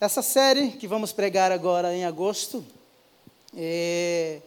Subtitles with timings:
[0.00, 2.64] Essa série que vamos pregar agora em agosto,
[3.54, 4.40] é,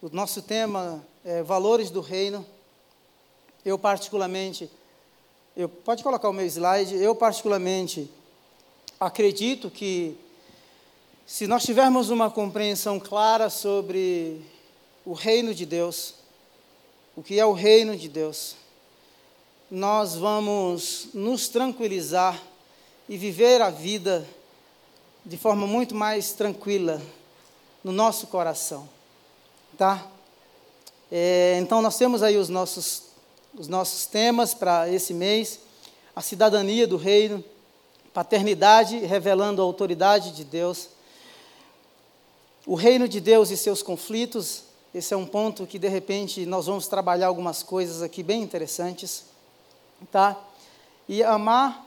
[0.00, 2.46] o nosso tema é Valores do Reino.
[3.62, 4.70] Eu, particularmente,
[5.54, 8.10] eu, pode colocar o meu slide, eu, particularmente,
[8.98, 10.16] acredito que
[11.26, 14.40] se nós tivermos uma compreensão clara sobre
[15.04, 16.14] o reino de Deus,
[17.14, 18.56] o que é o reino de Deus,
[19.70, 22.42] nós vamos nos tranquilizar
[23.06, 24.26] e viver a vida
[25.24, 27.00] de forma muito mais tranquila
[27.82, 28.88] no nosso coração,
[29.78, 30.06] tá?
[31.10, 33.14] É, então nós temos aí os nossos
[33.56, 35.60] os nossos temas para esse mês:
[36.14, 37.42] a cidadania do reino,
[38.12, 40.88] paternidade revelando a autoridade de Deus,
[42.66, 44.64] o reino de Deus e seus conflitos.
[44.94, 49.24] Esse é um ponto que de repente nós vamos trabalhar algumas coisas aqui bem interessantes,
[50.10, 50.38] tá?
[51.08, 51.84] E amar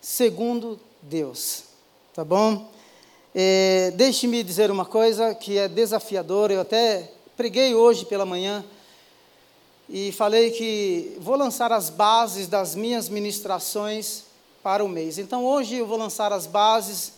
[0.00, 1.64] segundo Deus,
[2.20, 2.70] tá bom?
[3.34, 6.52] É, Deixe-me dizer uma coisa que é desafiadora.
[6.52, 8.62] Eu até preguei hoje pela manhã
[9.88, 14.24] e falei que vou lançar as bases das minhas ministrações
[14.62, 15.16] para o mês.
[15.16, 17.14] Então hoje eu vou lançar as bases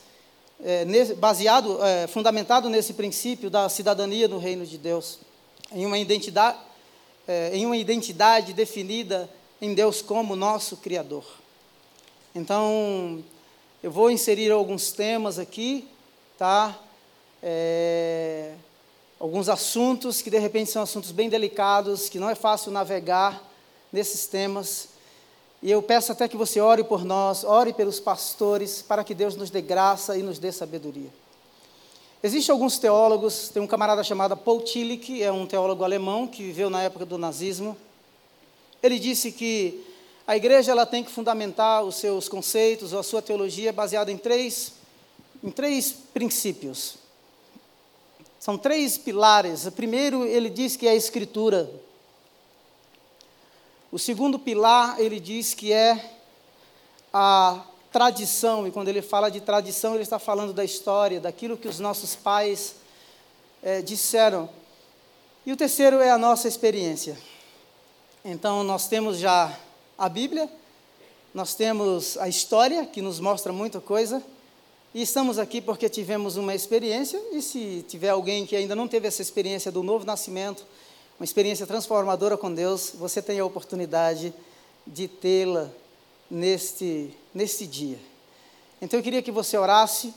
[0.64, 0.84] é,
[1.16, 5.18] baseado, é, fundamentado nesse princípio da cidadania no reino de Deus,
[5.72, 6.58] em uma identidade,
[7.26, 9.28] é, em uma identidade definida
[9.60, 11.24] em Deus como nosso Criador.
[12.36, 13.24] Então
[13.82, 15.88] eu vou inserir alguns temas aqui
[16.42, 16.76] tá?
[17.40, 18.54] É,
[19.20, 23.40] alguns assuntos que de repente são assuntos bem delicados, que não é fácil navegar
[23.92, 24.88] nesses temas.
[25.62, 29.36] E eu peço até que você ore por nós, ore pelos pastores, para que Deus
[29.36, 31.10] nos dê graça e nos dê sabedoria.
[32.24, 36.68] Existem alguns teólogos, tem um camarada chamado Paul Tillich, é um teólogo alemão que viveu
[36.68, 37.76] na época do nazismo.
[38.82, 39.80] Ele disse que
[40.32, 44.72] a igreja ela tem que fundamentar os seus conceitos, a sua teologia baseada em três
[45.44, 46.94] em três princípios.
[48.40, 49.66] São três pilares.
[49.66, 51.70] O primeiro, ele diz que é a Escritura.
[53.90, 56.02] O segundo pilar, ele diz que é
[57.12, 57.62] a
[57.92, 58.66] tradição.
[58.66, 62.16] E quando ele fala de tradição, ele está falando da história, daquilo que os nossos
[62.16, 62.76] pais
[63.62, 64.48] é, disseram.
[65.44, 67.18] E o terceiro é a nossa experiência.
[68.24, 69.54] Então, nós temos já
[69.96, 70.50] a Bíblia,
[71.34, 74.22] nós temos a história, que nos mostra muita coisa,
[74.94, 79.08] e estamos aqui porque tivemos uma experiência, e se tiver alguém que ainda não teve
[79.08, 80.64] essa experiência do novo nascimento,
[81.18, 84.34] uma experiência transformadora com Deus, você tem a oportunidade
[84.86, 85.70] de tê-la
[86.30, 87.98] neste, neste dia.
[88.80, 90.12] Então eu queria que você orasse,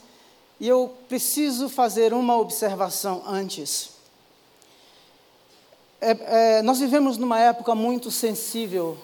[0.60, 3.92] e eu preciso fazer uma observação antes.
[6.02, 8.98] É, é, nós vivemos numa época muito sensível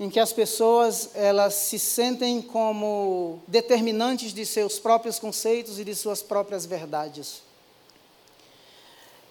[0.00, 5.94] em que as pessoas elas se sentem como determinantes de seus próprios conceitos e de
[5.94, 7.42] suas próprias verdades.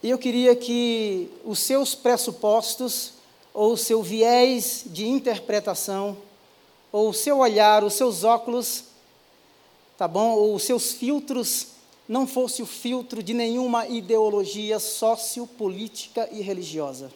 [0.03, 3.13] E eu queria que os seus pressupostos
[3.51, 6.15] ou o seu viés de interpretação
[6.91, 8.83] ou o seu olhar, os seus óculos,
[9.97, 10.35] tá bom?
[10.35, 11.67] Ou os seus filtros
[12.07, 17.11] não fosse o filtro de nenhuma ideologia sociopolítica e religiosa.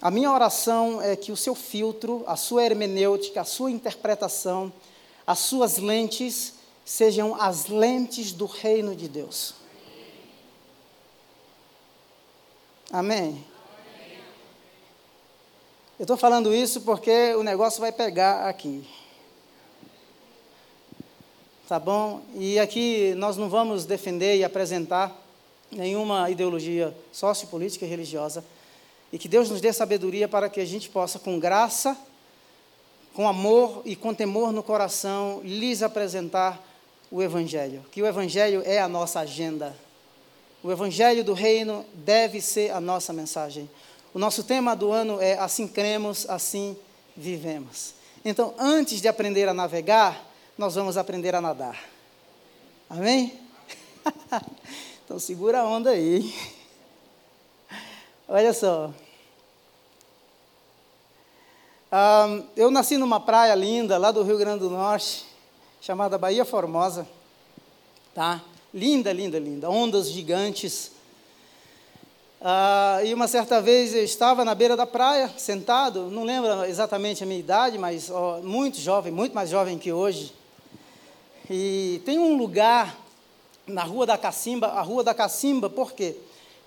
[0.00, 4.72] A minha oração é que o seu filtro, a sua hermenêutica, a sua interpretação,
[5.26, 6.54] as suas lentes
[6.84, 9.54] sejam as lentes do reino de Deus.
[12.92, 13.44] Amém?
[15.98, 18.88] Eu estou falando isso porque o negócio vai pegar aqui.
[21.68, 22.22] Tá bom?
[22.36, 25.12] E aqui nós não vamos defender e apresentar
[25.72, 28.44] nenhuma ideologia sociopolítica e religiosa
[29.12, 31.96] e que Deus nos dê sabedoria para que a gente possa, com graça,
[33.14, 36.62] com amor e com temor no coração, lhes apresentar
[37.10, 37.84] o Evangelho.
[37.90, 39.74] Que o Evangelho é a nossa agenda.
[40.62, 43.68] O Evangelho do Reino deve ser a nossa mensagem.
[44.12, 46.76] O nosso tema do ano é Assim cremos, assim
[47.16, 47.94] vivemos.
[48.24, 50.24] Então, antes de aprender a navegar,
[50.56, 51.78] nós vamos aprender a nadar.
[52.90, 53.38] Amém?
[55.04, 56.34] então, segura a onda aí.
[58.28, 58.92] Olha só.
[61.90, 65.24] Um, eu nasci numa praia linda lá do Rio Grande do Norte,
[65.80, 67.08] chamada Bahia Formosa.
[68.14, 68.42] Tá?
[68.74, 69.70] Linda, linda, linda.
[69.70, 70.92] Ondas gigantes.
[72.42, 77.24] Uh, e uma certa vez eu estava na beira da praia, sentado, não lembro exatamente
[77.24, 80.34] a minha idade, mas ó, muito jovem, muito mais jovem que hoje.
[81.48, 82.96] E tem um lugar
[83.66, 86.16] na Rua da Cacimba, a Rua da Cacimba, por quê?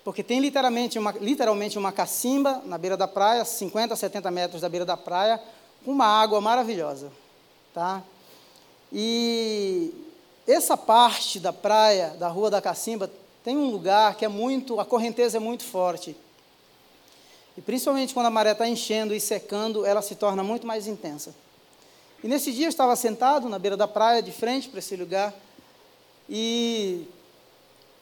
[0.04, 4.68] Porque tem literalmente uma, literalmente uma cacimba na beira da praia, 50, 70 metros da
[4.68, 5.40] beira da praia,
[5.84, 7.10] com uma água maravilhosa.
[7.72, 8.02] Tá?
[8.92, 9.94] E
[10.46, 13.10] essa parte da praia, da Rua da Cacimba,
[13.44, 16.16] tem um lugar que é muito, a correnteza é muito forte.
[17.56, 21.34] E principalmente quando a maré está enchendo e secando, ela se torna muito mais intensa.
[22.22, 25.34] E nesse dia eu estava sentado na beira da praia, de frente para esse lugar,
[26.28, 27.06] e,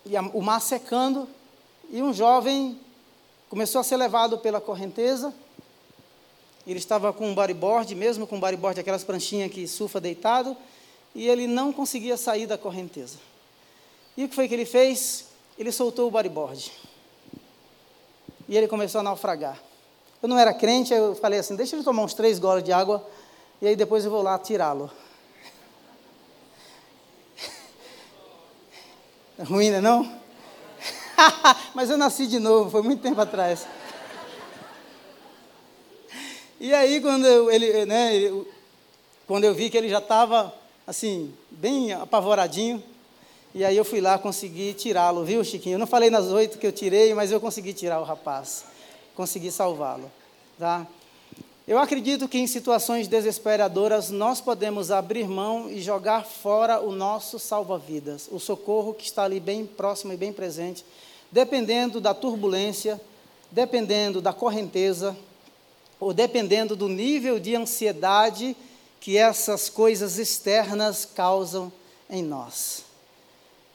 [0.05, 1.29] e a, o mar secando,
[1.91, 2.79] e um jovem
[3.49, 5.35] começou a ser levado pela correnteza.
[6.67, 10.57] Ele estava com um bodyboard, mesmo com um bodyboard, aquelas pranchinhas que surfa deitado,
[11.15, 13.19] e ele não conseguia sair da correnteza.
[14.17, 15.27] E o que foi que ele fez?
[15.59, 16.71] Ele soltou o bodyboard.
[18.49, 19.61] E ele começou a naufragar.
[20.23, 23.05] Eu não era crente, eu falei assim: deixa ele tomar uns três goles de água,
[23.61, 24.91] e aí depois eu vou lá tirá-lo.
[29.43, 30.20] Ruim, né, não?
[31.75, 33.67] Mas eu nasci de novo, foi muito tempo atrás.
[36.59, 38.33] E aí, quando eu, ele, né,
[39.27, 40.53] quando eu vi que ele já estava,
[40.87, 42.83] assim, bem apavoradinho,
[43.55, 45.75] e aí eu fui lá, consegui tirá-lo, viu, Chiquinho?
[45.75, 48.65] Eu não falei nas oito que eu tirei, mas eu consegui tirar o rapaz.
[49.17, 50.11] Consegui salvá-lo,
[50.59, 50.87] tá?
[51.67, 57.39] Eu acredito que em situações desesperadoras nós podemos abrir mão e jogar fora o nosso
[57.39, 60.85] salva-vidas, o socorro que está ali bem próximo e bem presente,
[61.31, 63.01] dependendo da turbulência,
[63.51, 65.17] dependendo da correnteza,
[65.99, 68.57] ou dependendo do nível de ansiedade
[69.01, 71.71] que essas coisas externas causam
[72.09, 72.85] em nós.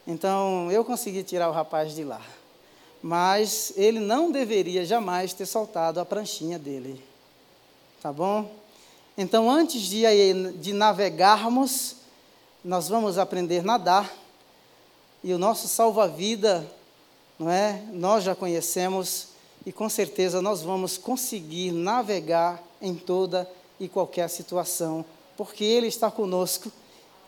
[0.06, 2.22] Então, eu consegui tirar o rapaz de lá,
[3.02, 7.02] mas ele não deveria jamais ter soltado a pranchinha dele.
[8.00, 8.50] Tá bom?
[9.18, 10.02] Então, antes de,
[10.58, 11.96] de navegarmos,
[12.64, 14.12] nós vamos aprender a nadar.
[15.24, 16.70] E o nosso salva-vida,
[17.38, 17.82] não é?
[17.92, 19.28] Nós já conhecemos
[19.64, 23.48] e com certeza nós vamos conseguir navegar em toda
[23.78, 25.04] e qualquer situação,
[25.36, 26.70] porque Ele está conosco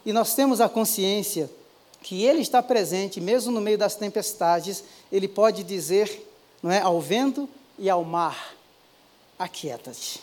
[0.07, 1.51] e nós temos a consciência
[2.03, 6.27] que Ele está presente, mesmo no meio das tempestades, Ele pode dizer
[6.63, 8.55] não é, ao vento e ao mar:
[9.39, 10.23] aquieta-te.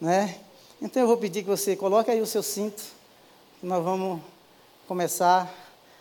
[0.00, 0.38] Né?
[0.80, 2.82] Então eu vou pedir que você coloque aí o seu cinto,
[3.62, 4.20] nós vamos
[4.88, 5.52] começar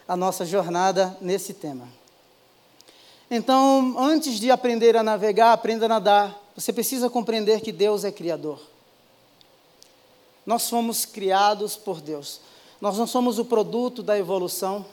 [0.07, 1.87] a nossa jornada nesse tema.
[3.35, 6.39] Então, antes de aprender a navegar, aprenda a nadar.
[6.55, 8.61] Você precisa compreender que Deus é Criador.
[10.45, 12.39] Nós fomos criados por Deus.
[12.79, 14.85] Nós não somos o produto da evolução,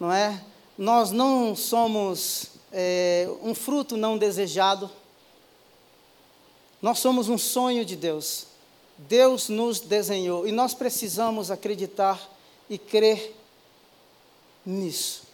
[0.00, 0.42] não é?
[0.76, 4.90] Nós não somos é, um fruto não desejado.
[6.82, 8.48] Nós somos um sonho de Deus.
[8.96, 12.20] Deus nos desenhou e nós precisamos acreditar
[12.68, 13.32] e crer
[14.66, 15.27] nisso.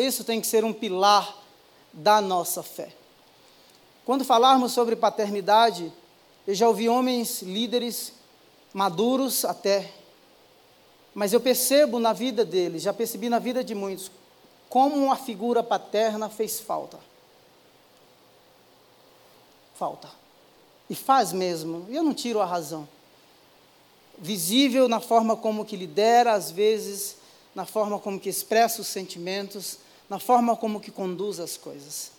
[0.00, 1.36] Isso tem que ser um pilar
[1.92, 2.92] da nossa fé.
[4.04, 5.92] Quando falarmos sobre paternidade,
[6.46, 8.12] eu já ouvi homens, líderes,
[8.72, 9.92] maduros até,
[11.14, 14.10] mas eu percebo na vida deles, já percebi na vida de muitos,
[14.68, 16.98] como uma figura paterna fez falta.
[19.74, 20.08] Falta.
[20.88, 21.86] E faz mesmo.
[21.88, 22.88] Eu não tiro a razão.
[24.18, 27.16] Visível na forma como que lidera, às vezes,
[27.54, 29.78] na forma como que expressa os sentimentos,
[30.10, 32.12] na forma como que conduz as coisas.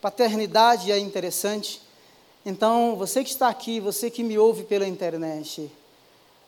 [0.00, 1.82] Paternidade é interessante.
[2.46, 5.68] Então, você que está aqui, você que me ouve pela internet,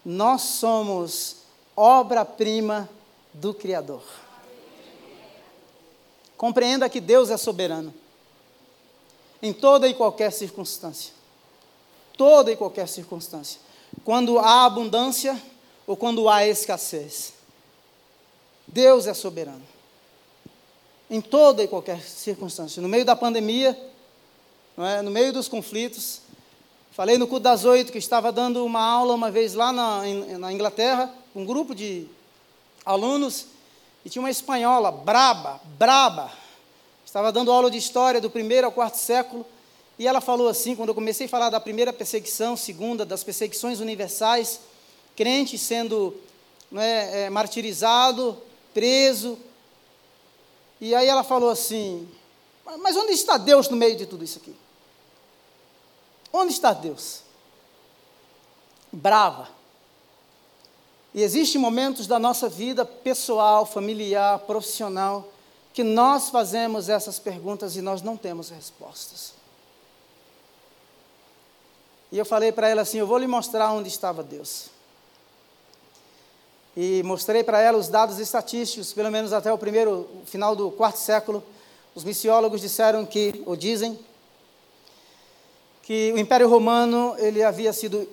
[0.04, 1.38] nós somos
[1.76, 2.88] obra-prima
[3.34, 4.04] do Criador.
[6.36, 7.92] Compreenda que Deus é soberano
[9.42, 11.18] em toda e qualquer circunstância
[12.20, 13.58] toda e qualquer circunstância.
[14.04, 15.40] Quando há abundância
[15.86, 17.32] ou quando há escassez.
[18.68, 19.62] Deus é soberano.
[21.10, 22.80] Em toda e qualquer circunstância.
[22.80, 23.76] No meio da pandemia,
[24.78, 25.02] é?
[25.02, 26.20] no meio dos conflitos.
[26.92, 30.02] Falei no culto das oito que estava dando uma aula uma vez lá na,
[30.38, 32.06] na Inglaterra, um grupo de
[32.84, 33.46] alunos,
[34.04, 36.32] e tinha uma espanhola, braba, braba.
[37.04, 39.44] Estava dando aula de história do primeiro ao quarto século.
[39.98, 43.80] E ela falou assim, quando eu comecei a falar da primeira perseguição, segunda, das perseguições
[43.80, 44.60] universais,
[45.14, 46.14] crente sendo
[46.74, 48.38] é, é, martirizado,
[48.72, 49.38] preso.
[50.80, 52.08] E aí ela falou assim:
[52.78, 54.54] Mas onde está Deus no meio de tudo isso aqui?
[56.32, 57.22] Onde está Deus?
[58.90, 59.48] Brava.
[61.12, 65.28] E existem momentos da nossa vida pessoal, familiar, profissional,
[65.74, 69.34] que nós fazemos essas perguntas e nós não temos respostas.
[72.12, 74.70] E eu falei para ela assim: Eu vou lhe mostrar onde estava Deus.
[76.76, 80.98] E mostrei para ela os dados estatísticos, pelo menos até o primeiro, final do quarto
[80.98, 81.42] século.
[81.94, 83.98] Os missiólogos disseram que, ou dizem,
[85.82, 88.08] que o Império Romano ele havia sido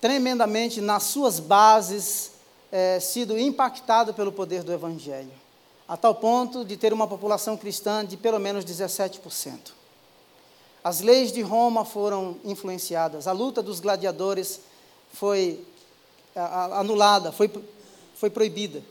[0.00, 2.32] tremendamente nas suas bases
[2.72, 5.30] é, sido impactado pelo poder do Evangelho,
[5.86, 9.72] a tal ponto de ter uma população cristã de pelo menos 17%.
[10.82, 14.60] As leis de Roma foram influenciadas, a luta dos gladiadores
[15.12, 15.64] foi
[16.72, 17.48] anulada, foi,
[18.14, 18.82] foi proibida,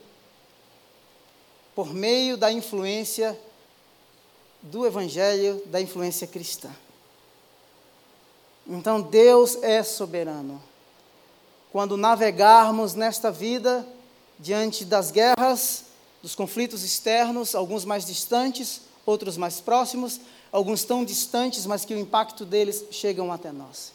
[1.74, 3.38] por meio da influência
[4.62, 6.70] do Evangelho, da influência cristã.
[8.66, 10.62] Então Deus é soberano.
[11.70, 13.86] Quando navegarmos nesta vida,
[14.38, 15.84] diante das guerras,
[16.22, 21.98] dos conflitos externos, alguns mais distantes, outros mais próximos, alguns tão distantes, mas que o
[21.98, 23.92] impacto deles chegam até nós.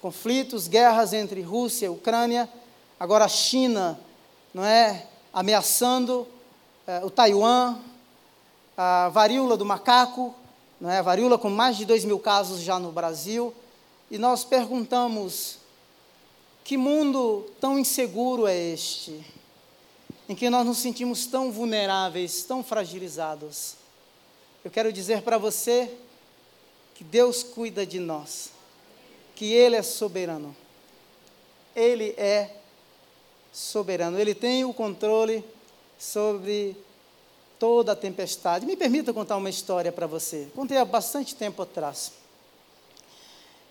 [0.00, 2.48] Conflitos, guerras entre Rússia e Ucrânia,
[2.98, 4.00] agora a China,
[4.52, 6.26] não é, ameaçando
[6.86, 7.78] é, o Taiwan,
[8.76, 10.34] a varíola do macaco,
[10.80, 10.98] não é?
[10.98, 13.54] a varíola com mais de 2 mil casos já no Brasil,
[14.10, 15.58] e nós perguntamos:
[16.64, 19.24] que mundo tão inseguro é este,
[20.28, 23.74] em que nós nos sentimos tão vulneráveis, tão fragilizados?
[24.64, 25.90] Eu quero dizer para você
[26.94, 28.50] que Deus cuida de nós,
[29.34, 30.54] que Ele é soberano.
[31.74, 32.57] Ele é
[33.52, 35.44] soberano, Ele tem o controle
[35.98, 36.76] sobre
[37.58, 38.66] toda a tempestade.
[38.66, 40.48] Me permita contar uma história para você.
[40.54, 42.12] Contei há bastante tempo atrás.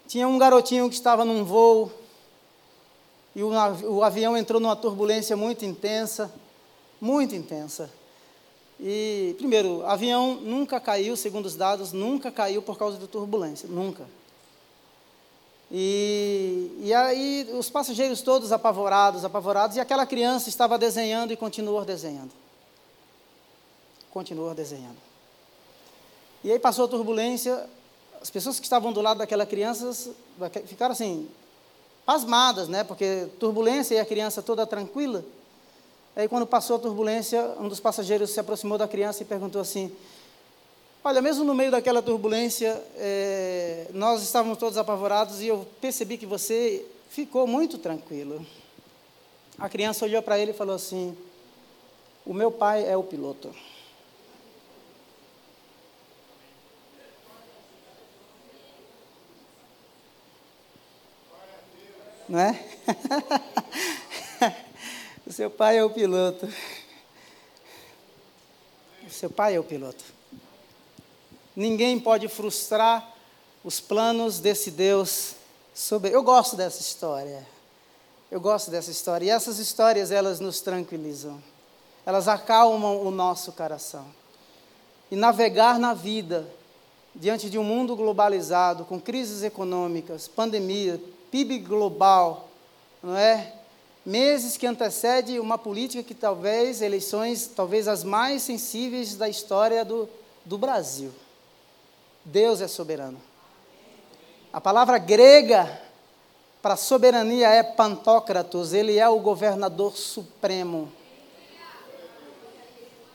[0.07, 1.91] Tinha um garotinho que estava num voo
[3.37, 6.33] e o, avião entrou numa turbulência muito intensa,
[6.99, 7.87] muito intensa.
[8.79, 13.69] E, primeiro, o avião nunca caiu, segundo os dados, nunca caiu por causa da turbulência,
[13.69, 14.05] nunca.
[15.71, 21.83] E, e aí os passageiros todos apavorados, apavorados, e aquela criança estava desenhando e continuou
[21.83, 22.31] desenhando
[24.17, 24.97] continuou desenhando.
[26.43, 27.69] E aí passou a turbulência,
[28.19, 30.11] as pessoas que estavam do lado daquela criança
[30.65, 31.29] ficaram assim,
[32.03, 32.83] pasmadas, né?
[32.83, 35.23] Porque turbulência e a criança toda tranquila.
[36.15, 39.95] Aí quando passou a turbulência, um dos passageiros se aproximou da criança e perguntou assim:
[41.03, 46.25] Olha, mesmo no meio daquela turbulência, é, nós estávamos todos apavorados e eu percebi que
[46.25, 48.45] você ficou muito tranquilo.
[49.57, 51.17] A criança olhou para ele e falou assim:
[52.25, 53.53] O meu pai é o piloto.
[62.27, 62.59] não é?
[65.25, 66.47] o seu pai é o piloto.
[69.05, 70.16] O seu pai é o piloto.
[71.57, 73.15] Ninguém pode frustrar
[73.63, 75.33] os planos desse Deus
[75.73, 76.11] sobre.
[76.11, 77.43] Eu gosto dessa história.
[78.29, 79.25] Eu gosto dessa história.
[79.25, 81.41] E essas histórias, elas nos tranquilizam.
[82.05, 84.05] Elas acalmam o nosso coração.
[85.09, 86.47] E navegar na vida,
[87.15, 92.49] diante de um mundo globalizado, com crises econômicas, pandemia, PIB global,
[93.01, 93.51] não é?
[94.05, 100.07] Meses que antecede uma política que talvez, eleições, talvez as mais sensíveis da história do,
[100.45, 101.11] do Brasil.
[102.27, 103.21] Deus é soberano.
[104.51, 105.81] A palavra grega
[106.61, 110.91] para soberania é Pantocratos, ele é o governador supremo.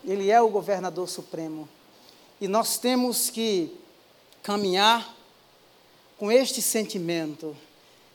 [0.02, 1.68] Ele é o governador supremo.
[2.40, 3.78] E nós temos que
[4.42, 5.14] caminhar
[6.18, 7.54] com este sentimento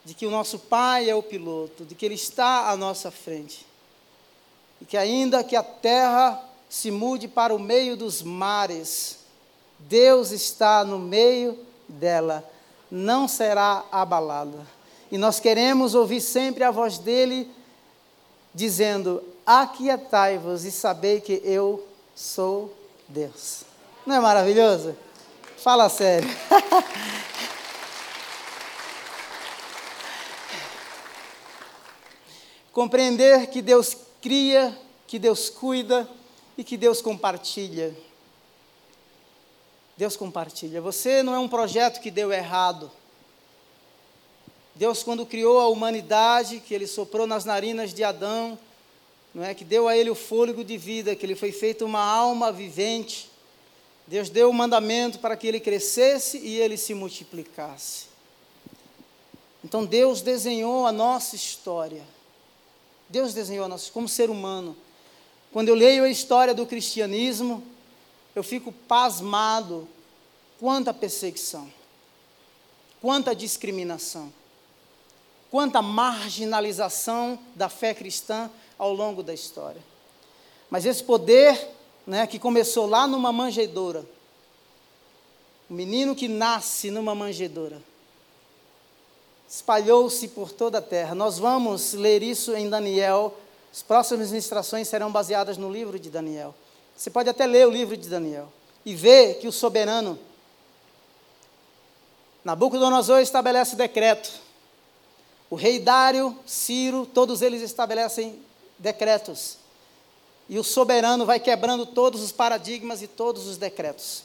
[0.03, 3.67] de que o nosso Pai é o piloto, de que Ele está à nossa frente.
[4.81, 9.16] E que ainda que a terra se mude para o meio dos mares,
[9.79, 11.57] Deus está no meio
[11.87, 12.43] dela,
[12.89, 14.65] não será abalada.
[15.11, 17.49] E nós queremos ouvir sempre a voz dele
[18.53, 22.75] dizendo: Aquietai-vos e sabei que eu sou
[23.07, 23.63] Deus.
[24.05, 24.95] Não é maravilhoso?
[25.57, 26.29] Fala sério.
[32.73, 36.07] Compreender que Deus cria, que Deus cuida
[36.57, 37.95] e que Deus compartilha.
[39.97, 40.79] Deus compartilha.
[40.79, 42.91] Você não é um projeto que deu errado.
[44.75, 48.59] Deus, quando criou a humanidade, que Ele soprou nas narinas de Adão,
[49.37, 52.03] não é que deu a ele o fôlego de vida, que ele foi feito uma
[52.03, 53.29] alma vivente.
[54.07, 58.05] Deus deu o mandamento para que ele crescesse e ele se multiplicasse.
[59.63, 62.01] Então Deus desenhou a nossa história.
[63.07, 64.75] Deus desenhou nós como ser humano.
[65.51, 67.63] Quando eu leio a história do cristianismo,
[68.37, 69.87] eu fico pasmado
[70.59, 71.67] quanta perseguição,
[73.01, 74.31] quanta discriminação,
[75.49, 79.81] quanta marginalização da fé cristã ao longo da história.
[80.69, 81.67] Mas esse poder,
[82.05, 84.05] né, que começou lá numa manjedoura,
[85.67, 87.81] o menino que nasce numa manjedoura,
[89.49, 91.15] espalhou-se por toda a terra.
[91.15, 93.35] Nós vamos ler isso em Daniel.
[93.73, 96.53] As próximas ministrações serão baseadas no livro de Daniel.
[96.97, 98.51] Você pode até ler o livro de Daniel
[98.83, 100.17] e ver que o soberano,
[102.43, 104.31] Nabucodonosor, estabelece decreto.
[105.47, 108.41] O rei Dário, Ciro, todos eles estabelecem
[108.79, 109.57] decretos.
[110.49, 114.23] E o soberano vai quebrando todos os paradigmas e todos os decretos,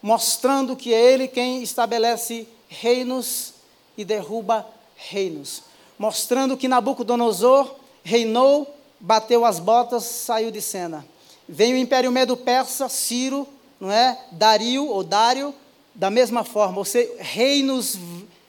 [0.00, 3.54] mostrando que é ele quem estabelece reinos
[3.96, 4.64] e derruba
[4.94, 5.62] reinos,
[5.98, 7.74] mostrando que Nabucodonosor
[8.04, 11.04] reinou, bateu as botas, saiu de cena.
[11.48, 13.48] Vem o Império Medo-Persa, Ciro,
[13.80, 14.18] não é?
[14.32, 15.54] Dario ou Dário,
[15.94, 17.98] da mesma forma, ou seja, reinos,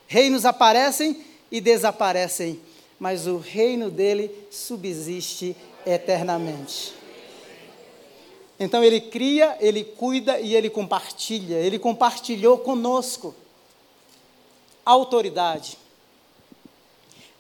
[0.07, 2.59] reinos aparecem e desaparecem,
[2.99, 6.93] mas o reino dele subsiste eternamente.
[8.59, 11.55] Então ele cria, ele cuida e ele compartilha.
[11.55, 13.33] Ele compartilhou conosco
[14.85, 15.77] autoridade.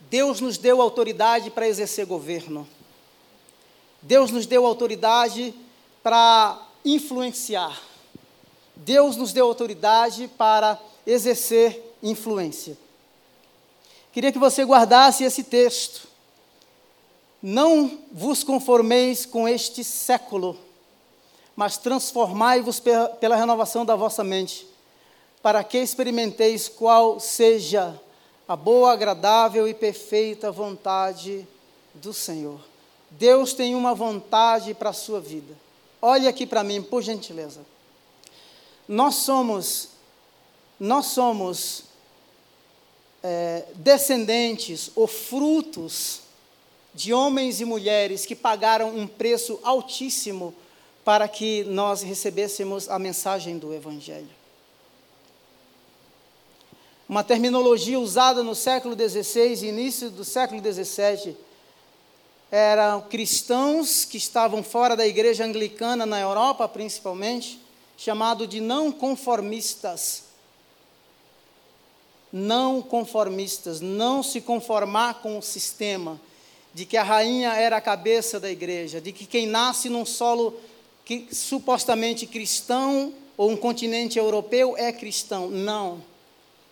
[0.09, 2.65] Deus nos deu autoridade para exercer governo.
[4.01, 5.53] Deus nos deu autoridade
[6.01, 7.81] para influenciar.
[8.75, 12.77] Deus nos deu autoridade para exercer influência.
[14.11, 16.07] Queria que você guardasse esse texto.
[17.41, 20.57] Não vos conformeis com este século,
[21.55, 22.81] mas transformai-vos
[23.19, 24.67] pela renovação da vossa mente,
[25.41, 27.99] para que experimenteis qual seja
[28.47, 31.47] a boa, agradável e perfeita vontade
[31.93, 32.68] do Senhor.
[33.11, 35.55] Deus tem uma vontade para a sua vida.
[36.01, 37.61] Olhe aqui para mim, por gentileza.
[38.87, 39.89] Nós somos,
[40.79, 41.83] nós somos
[43.21, 46.21] é, descendentes ou frutos
[46.93, 50.53] de homens e mulheres que pagaram um preço altíssimo
[51.03, 54.29] para que nós recebêssemos a mensagem do Evangelho.
[57.07, 61.35] Uma terminologia usada no século XVI e início do século XVII
[62.51, 67.59] eram cristãos que estavam fora da igreja anglicana na Europa, principalmente,
[67.97, 70.23] chamado de não conformistas.
[72.31, 76.19] Não conformistas, não se conformar com o sistema,
[76.73, 80.55] de que a rainha era a cabeça da igreja, de que quem nasce num solo
[81.03, 85.49] que, supostamente cristão ou um continente europeu é cristão.
[85.49, 86.08] Não.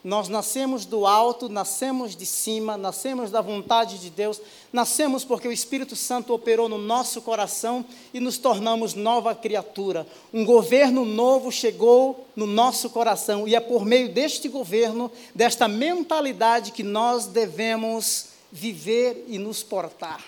[0.08, 4.40] Nós nascemos do alto, nascemos de cima, nascemos da vontade de Deus,
[4.72, 10.08] nascemos porque o Espírito Santo operou no nosso coração e nos tornamos nova criatura.
[10.34, 16.72] Um governo novo chegou no nosso coração e é por meio deste governo, desta mentalidade,
[16.72, 20.24] que nós devemos viver e nos portar.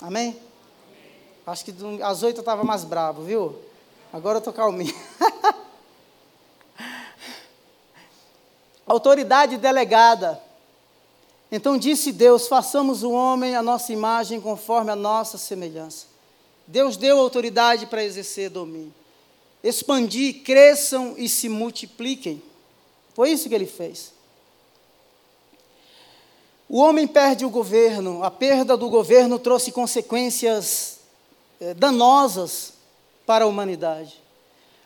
[0.00, 0.34] Amém?
[1.46, 3.56] Acho que às oito eu estava mais bravo, viu?
[4.10, 4.94] Agora eu estou calminho.
[8.90, 10.40] autoridade delegada.
[11.50, 16.06] Então disse Deus: façamos o homem a nossa imagem conforme a nossa semelhança.
[16.66, 18.94] Deus deu autoridade para exercer domínio.
[19.62, 22.42] Expandir, cresçam e se multipliquem.
[23.14, 24.12] Foi isso que ele fez.
[26.68, 31.00] O homem perde o governo, a perda do governo trouxe consequências
[31.60, 32.74] eh, danosas
[33.26, 34.22] para a humanidade.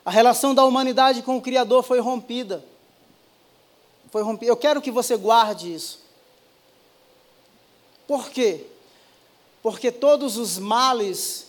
[0.02, 2.64] A relação da humanidade com o Criador foi rompida
[4.14, 4.52] foi rompido.
[4.52, 5.98] Eu quero que você guarde isso.
[8.06, 8.64] Por quê?
[9.60, 11.48] Porque todos os males,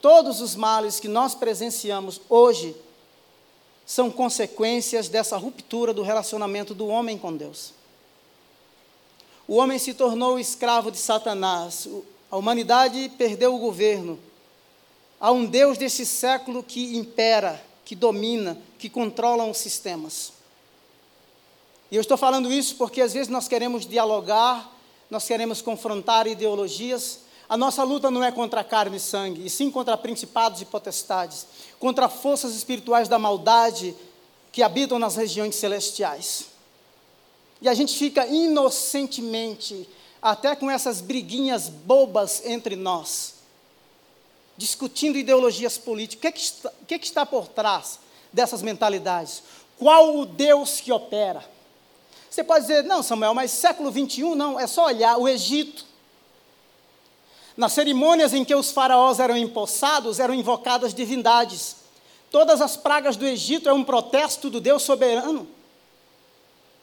[0.00, 2.76] todos os males que nós presenciamos hoje,
[3.84, 7.72] são consequências dessa ruptura do relacionamento do homem com Deus.
[9.48, 11.88] O homem se tornou escravo de Satanás,
[12.30, 14.20] a humanidade perdeu o governo.
[15.18, 20.37] Há um Deus desse século que impera, que domina, que controla os sistemas.
[21.90, 24.70] E eu estou falando isso porque às vezes nós queremos dialogar,
[25.10, 27.20] nós queremos confrontar ideologias.
[27.48, 31.46] A nossa luta não é contra carne e sangue, e sim contra principados e potestades,
[31.78, 33.96] contra forças espirituais da maldade
[34.52, 36.46] que habitam nas regiões celestiais.
[37.60, 39.88] E a gente fica inocentemente,
[40.20, 43.34] até com essas briguinhas bobas entre nós,
[44.56, 46.18] discutindo ideologias políticas.
[46.18, 47.98] O que, é que, está, o que, é que está por trás
[48.30, 49.42] dessas mentalidades?
[49.78, 51.57] Qual o Deus que opera?
[52.38, 55.84] Você pode dizer, não, Samuel, mas século 21 não, é só olhar o Egito.
[57.56, 61.74] Nas cerimônias em que os faraós eram empossados, eram invocadas divindades.
[62.30, 65.48] Todas as pragas do Egito é um protesto do Deus soberano.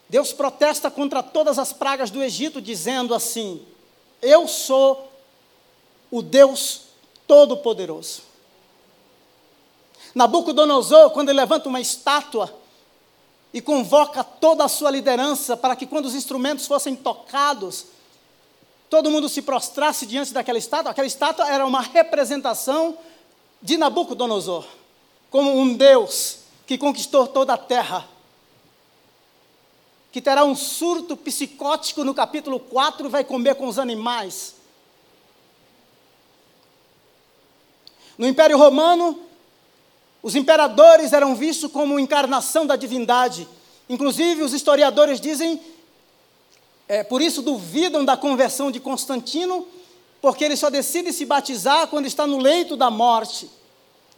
[0.09, 3.65] Deus protesta contra todas as pragas do Egito, dizendo assim:
[4.21, 5.09] Eu sou
[6.11, 6.81] o Deus
[7.25, 8.23] Todo-Poderoso.
[10.13, 12.64] Nabucodonosor, quando ele levanta uma estátua
[13.55, 17.85] e convoca toda a sua liderança para que, quando os instrumentos fossem tocados,
[18.89, 20.91] todo mundo se prostrasse diante daquela estátua.
[20.91, 22.97] Aquela estátua era uma representação
[23.61, 24.65] de Nabucodonosor,
[25.31, 28.05] como um Deus que conquistou toda a terra.
[30.11, 34.55] Que terá um surto psicótico no capítulo 4 e vai comer com os animais.
[38.17, 39.17] No Império Romano,
[40.25, 43.47] os imperadores eram vistos como encarnação da divindade.
[43.87, 45.61] Inclusive, os historiadores dizem,
[46.87, 49.67] é, por isso duvidam da conversão de Constantino,
[50.19, 53.47] porque ele só decide se batizar quando está no leito da morte.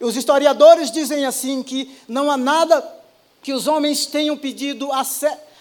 [0.00, 2.82] E os historiadores dizem assim que não há nada
[3.42, 5.06] que os homens tenham pedido a,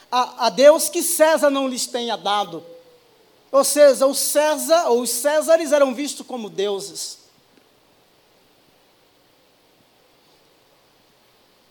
[0.10, 2.64] a, a Deus que César não lhes tenha dado.
[3.52, 7.17] Ou seja, o César ou os Césares eram vistos como deuses.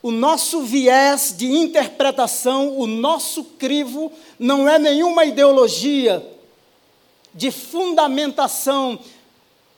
[0.07, 6.25] O nosso viés de interpretação, o nosso crivo, não é nenhuma ideologia
[7.35, 9.01] de fundamentação,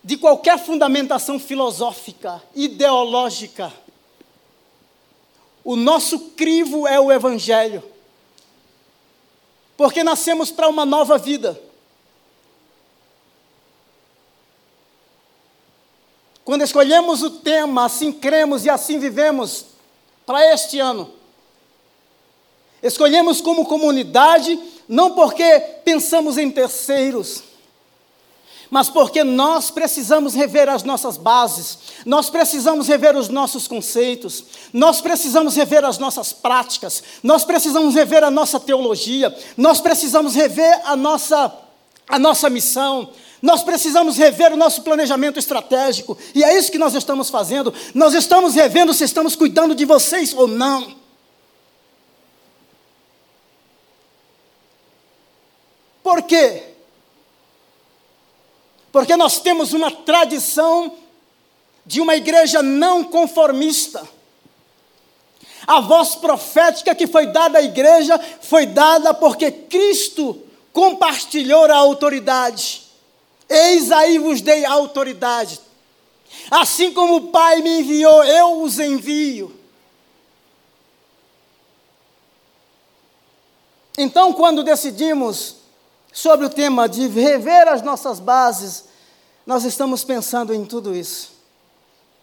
[0.05, 3.73] de qualquer fundamentação filosófica, ideológica.
[5.65, 7.83] O nosso crivo é o Evangelho.
[9.79, 11.59] Porque nascemos para uma nova vida.
[16.45, 19.78] Quando escolhemos o tema, assim cremos e assim vivemos,
[20.29, 21.09] para este ano.
[22.83, 27.43] Escolhemos como comunidade não porque pensamos em terceiros,
[28.69, 35.01] mas porque nós precisamos rever as nossas bases, nós precisamos rever os nossos conceitos, nós
[35.01, 40.95] precisamos rever as nossas práticas, nós precisamos rever a nossa teologia, nós precisamos rever a
[40.95, 41.51] nossa,
[42.09, 46.95] a nossa missão, nós precisamos rever o nosso planejamento estratégico, e é isso que nós
[46.95, 47.73] estamos fazendo.
[47.95, 50.97] Nós estamos revendo se estamos cuidando de vocês ou não.
[56.03, 56.63] Por quê?
[58.91, 60.97] Porque nós temos uma tradição
[61.85, 64.09] de uma igreja não conformista.
[65.67, 70.48] A voz profética que foi dada à igreja foi dada porque Cristo
[70.79, 72.85] compartilhou a autoridade.
[73.49, 75.61] Eis aí vos dei autoridade.
[76.49, 79.59] Assim como o Pai me enviou, eu os envio.
[83.97, 85.57] Então, quando decidimos
[86.13, 88.85] sobre o tema de rever as nossas bases,
[89.45, 91.33] nós estamos pensando em tudo isso.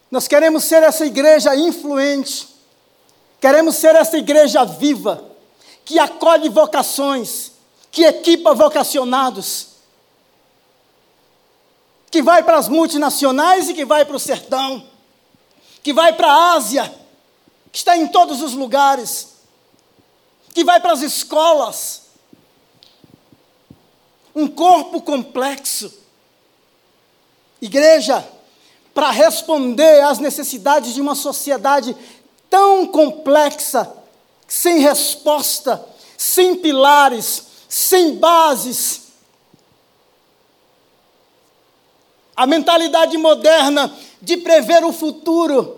[0.10, 2.48] Nós queremos ser essa igreja influente,
[3.42, 5.26] queremos ser essa igreja viva,
[5.84, 7.52] que acolhe vocações,
[7.96, 9.68] que equipa vocacionados
[12.12, 14.86] que vai para as multinacionais e que vai para o sertão,
[15.82, 16.94] que vai para a Ásia,
[17.72, 19.36] que está em todos os lugares,
[20.54, 22.02] que vai para as escolas.
[24.36, 25.94] Um corpo complexo.
[27.62, 28.28] Igreja,
[28.94, 31.96] para responder às necessidades de uma sociedade
[32.50, 33.90] tão complexa,
[34.46, 37.45] sem resposta, sem pilares,
[37.78, 39.06] sem bases,
[42.36, 45.78] A mentalidade moderna de prever o futuro,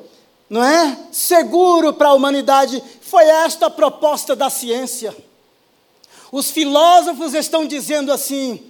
[0.49, 0.97] não é?
[1.12, 5.15] Seguro para a humanidade, foi esta a proposta da ciência.
[6.31, 8.63] Os filósofos estão dizendo assim,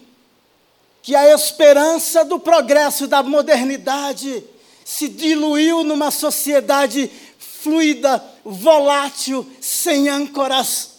[1.01, 4.43] que a esperança do progresso da modernidade
[4.83, 7.09] se diluiu numa sociedade
[7.39, 10.96] fluida, volátil, sem âncoras.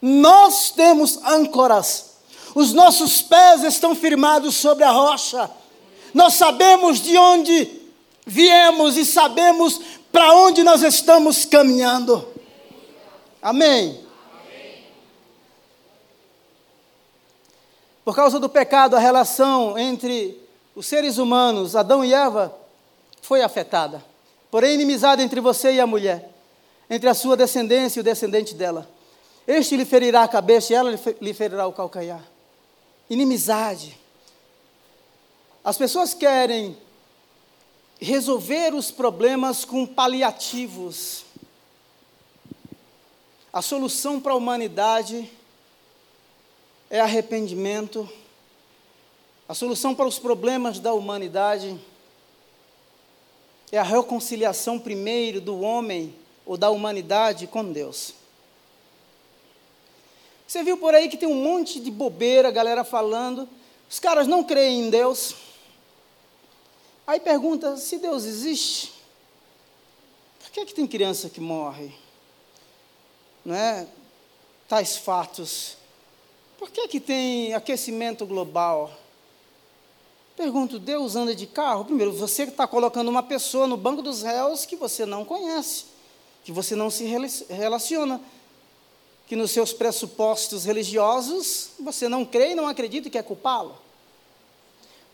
[0.00, 2.10] Nós temos âncoras.
[2.54, 5.50] Os nossos pés estão firmados sobre a rocha.
[6.12, 7.80] Nós sabemos de onde
[8.26, 12.26] viemos e sabemos para onde nós estamos caminhando.
[13.40, 14.00] Amém.
[18.04, 20.36] Por causa do pecado, a relação entre
[20.74, 22.52] os seres humanos, Adão e Eva,
[23.22, 24.04] foi afetada.
[24.50, 26.30] Porém, inimizade entre você e a mulher,
[26.88, 28.88] entre a sua descendência e o descendente dela.
[29.52, 32.22] Este lhe ferirá a cabeça e ela lhe ferirá o calcanhar.
[33.10, 33.98] Inimizade.
[35.64, 36.78] As pessoas querem
[38.00, 41.24] resolver os problemas com paliativos.
[43.52, 45.28] A solução para a humanidade
[46.88, 48.08] é arrependimento.
[49.48, 51.76] A solução para os problemas da humanidade
[53.72, 56.14] é a reconciliação primeiro do homem
[56.46, 58.19] ou da humanidade com Deus.
[60.50, 63.48] Você viu por aí que tem um monte de bobeira, galera falando.
[63.88, 65.36] Os caras não creem em Deus.
[67.06, 68.92] Aí pergunta: se Deus existe,
[70.40, 71.92] por que, é que tem criança que morre?
[73.44, 73.86] não é,
[74.68, 75.76] tais fatos.
[76.58, 78.90] Por que, que tem aquecimento global?
[80.36, 81.84] Pergunto, Deus anda de carro?
[81.84, 85.84] Primeiro, você está colocando uma pessoa no banco dos réus que você não conhece,
[86.42, 87.04] que você não se
[87.48, 88.20] relaciona,
[89.30, 93.78] que nos seus pressupostos religiosos você não crê e não acredita que é culpá-lo.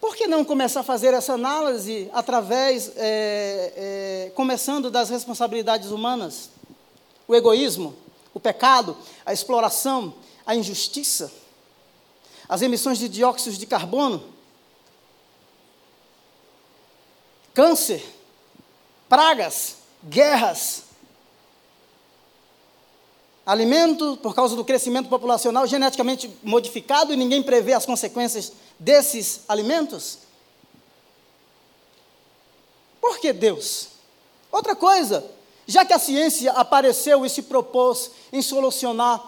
[0.01, 6.49] Por que não começar a fazer essa análise através, é, é, começando das responsabilidades humanas?
[7.29, 7.95] O egoísmo,
[8.33, 10.15] o pecado, a exploração,
[10.47, 11.31] a injustiça,
[12.49, 14.25] as emissões de dióxido de carbono,
[17.53, 18.03] câncer,
[19.11, 20.86] pragas, guerras,
[23.47, 30.19] alimento por causa do crescimento populacional geneticamente modificado e ninguém prevê as consequências desses alimentos?
[33.01, 33.89] Por que Deus?
[34.51, 35.25] Outra coisa,
[35.65, 39.25] já que a ciência apareceu e se propôs em solucionar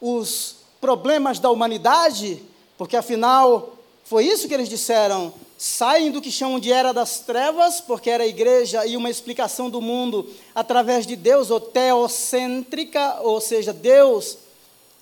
[0.00, 2.42] os problemas da humanidade,
[2.76, 3.72] porque afinal
[4.04, 8.24] foi isso que eles disseram, saem do que chamam de era das trevas, porque era
[8.24, 14.38] a igreja e uma explicação do mundo através de Deus, ou teocêntrica, ou seja, Deus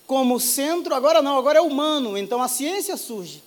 [0.06, 3.42] como centro, agora não, agora é humano, então a ciência surge.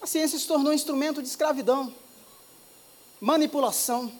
[0.00, 1.92] A ciência se tornou um instrumento de escravidão,
[3.20, 4.12] manipulação.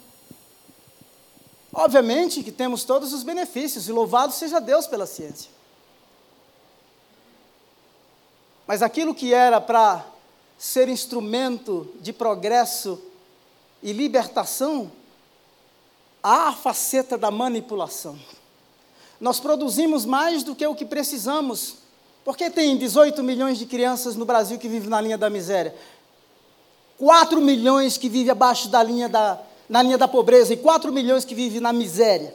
[1.72, 5.51] Obviamente que temos todos os benefícios, e louvado seja Deus pela ciência.
[8.66, 10.05] Mas aquilo que era para
[10.59, 13.01] ser instrumento de progresso
[13.83, 14.90] e libertação,
[16.23, 18.19] há a faceta da manipulação.
[19.21, 21.87] Nós produzimos mais do que o que precisamos
[22.27, 25.73] por que tem 18 milhões de crianças no Brasil que vivem na linha da miséria?
[26.99, 31.25] 4 milhões que vivem abaixo da linha da, na linha da pobreza e 4 milhões
[31.25, 32.35] que vivem na miséria.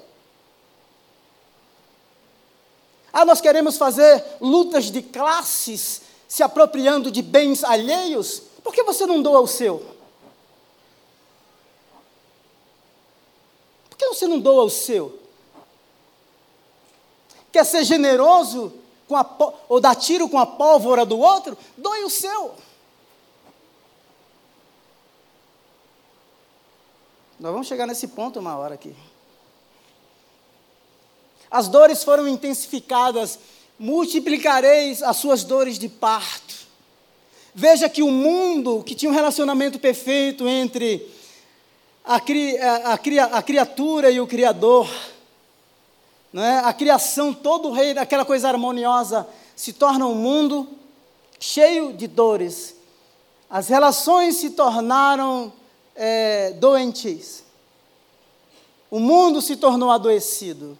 [3.12, 8.41] Ah, nós queremos fazer lutas de classes se apropriando de bens alheios?
[8.63, 9.86] Por que você não doa o seu?
[13.89, 15.20] Por que você não doa o seu?
[17.52, 18.72] Quer ser generoso
[19.10, 19.26] com a,
[19.67, 22.56] ou dá tiro com a pólvora do outro, doe o seu.
[27.41, 28.96] Nós vamos chegar nesse ponto uma hora aqui.
[31.52, 33.38] As dores foram intensificadas,
[33.82, 36.54] multiplicareis as suas dores de parto.
[37.54, 41.12] Veja que o mundo, que tinha um relacionamento perfeito entre
[42.06, 44.88] a, cri, a, a, a criatura e o Criador,
[46.36, 46.60] é?
[46.60, 50.70] a criação, todo o reino, aquela coisa harmoniosa, se torna um mundo
[51.39, 52.76] cheio de dores.
[53.50, 55.52] As relações se tornaram
[55.96, 57.44] é, doentes.
[58.91, 60.78] O mundo se tornou adoecido.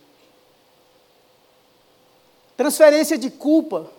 [2.62, 3.90] Transferência de culpa.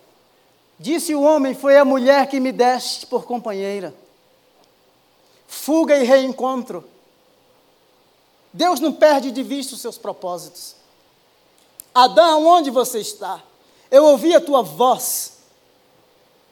[0.78, 3.92] Disse o homem: Foi a mulher que me deste por companheira.
[5.48, 6.84] Fuga e reencontro.
[8.52, 10.76] Deus não perde de vista os seus propósitos.
[11.92, 13.42] Adão, onde você está?
[13.90, 15.38] Eu ouvi a tua voz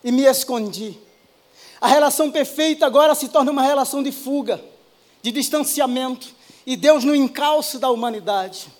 [0.02, 0.98] e me escondi.
[1.80, 4.60] A relação perfeita agora se torna uma relação de fuga,
[5.22, 6.34] de distanciamento,
[6.66, 8.79] e Deus no encalço da humanidade.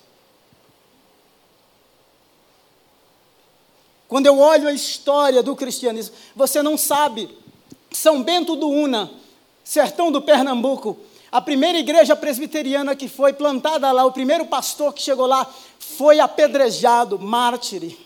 [4.11, 7.31] Quando eu olho a história do cristianismo, você não sabe,
[7.93, 9.09] São Bento do Una,
[9.63, 10.99] sertão do Pernambuco,
[11.31, 16.19] a primeira igreja presbiteriana que foi plantada lá, o primeiro pastor que chegou lá, foi
[16.19, 17.97] apedrejado, mártire.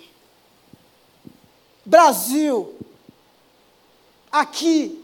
[1.87, 2.77] Brasil,
[4.31, 5.01] aqui,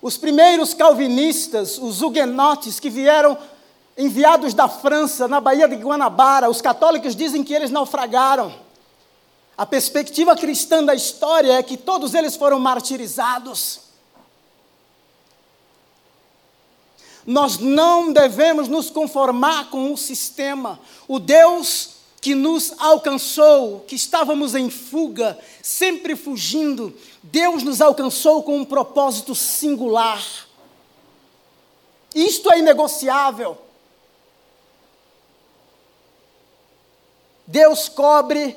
[0.00, 3.38] Os primeiros calvinistas, os huguenotes que vieram
[3.96, 8.54] enviados da França, na Baía de Guanabara, os católicos dizem que eles naufragaram.
[9.56, 13.80] A perspectiva cristã da história é que todos eles foram martirizados.
[17.24, 20.80] Nós não devemos nos conformar com o sistema.
[21.06, 28.58] O Deus que nos alcançou, que estávamos em fuga, sempre fugindo, Deus nos alcançou com
[28.58, 30.24] um propósito singular.
[32.14, 33.58] Isto é inegociável.
[37.52, 38.56] Deus cobre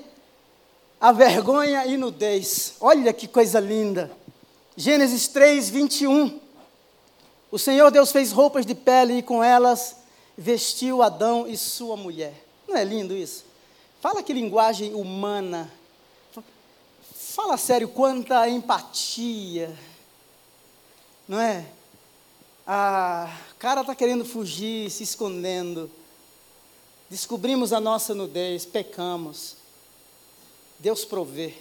[1.02, 2.76] a vergonha e nudez.
[2.80, 4.10] Olha que coisa linda.
[4.78, 6.40] Gênesis 3, 21.
[7.52, 9.98] O Senhor Deus fez roupas de pele e com elas
[10.38, 12.42] vestiu Adão e sua mulher.
[12.70, 13.44] Não é lindo isso?
[14.00, 15.70] Fala que linguagem humana.
[17.14, 19.78] Fala sério, quanta empatia.
[21.28, 21.66] Não é?
[22.66, 25.92] Ah, o cara está querendo fugir, se escondendo.
[27.10, 29.56] Descobrimos a nossa nudez, pecamos.
[30.80, 31.54] Deus provê.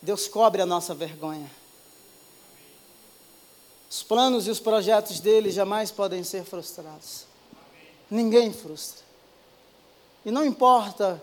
[0.00, 1.50] Deus cobre a nossa vergonha.
[3.90, 7.26] Os planos e os projetos dele jamais podem ser frustrados.
[8.10, 9.04] Ninguém frustra.
[10.24, 11.22] E não importa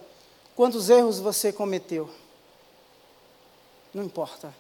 [0.56, 2.10] quantos erros você cometeu.
[3.94, 4.56] Não importa.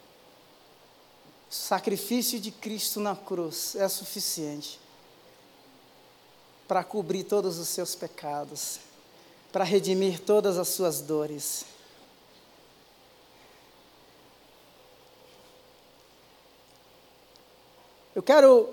[1.50, 4.80] O sacrifício de Cristo na cruz é suficiente
[6.72, 8.80] para cobrir todos os seus pecados,
[9.52, 11.66] para redimir todas as suas dores.
[18.16, 18.70] Eu quero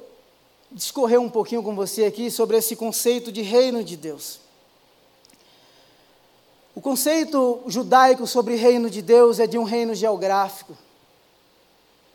[0.70, 4.38] discorrer um pouquinho com você aqui sobre esse conceito de reino de Deus.
[6.76, 10.78] O conceito judaico sobre reino de Deus é de um reino geográfico,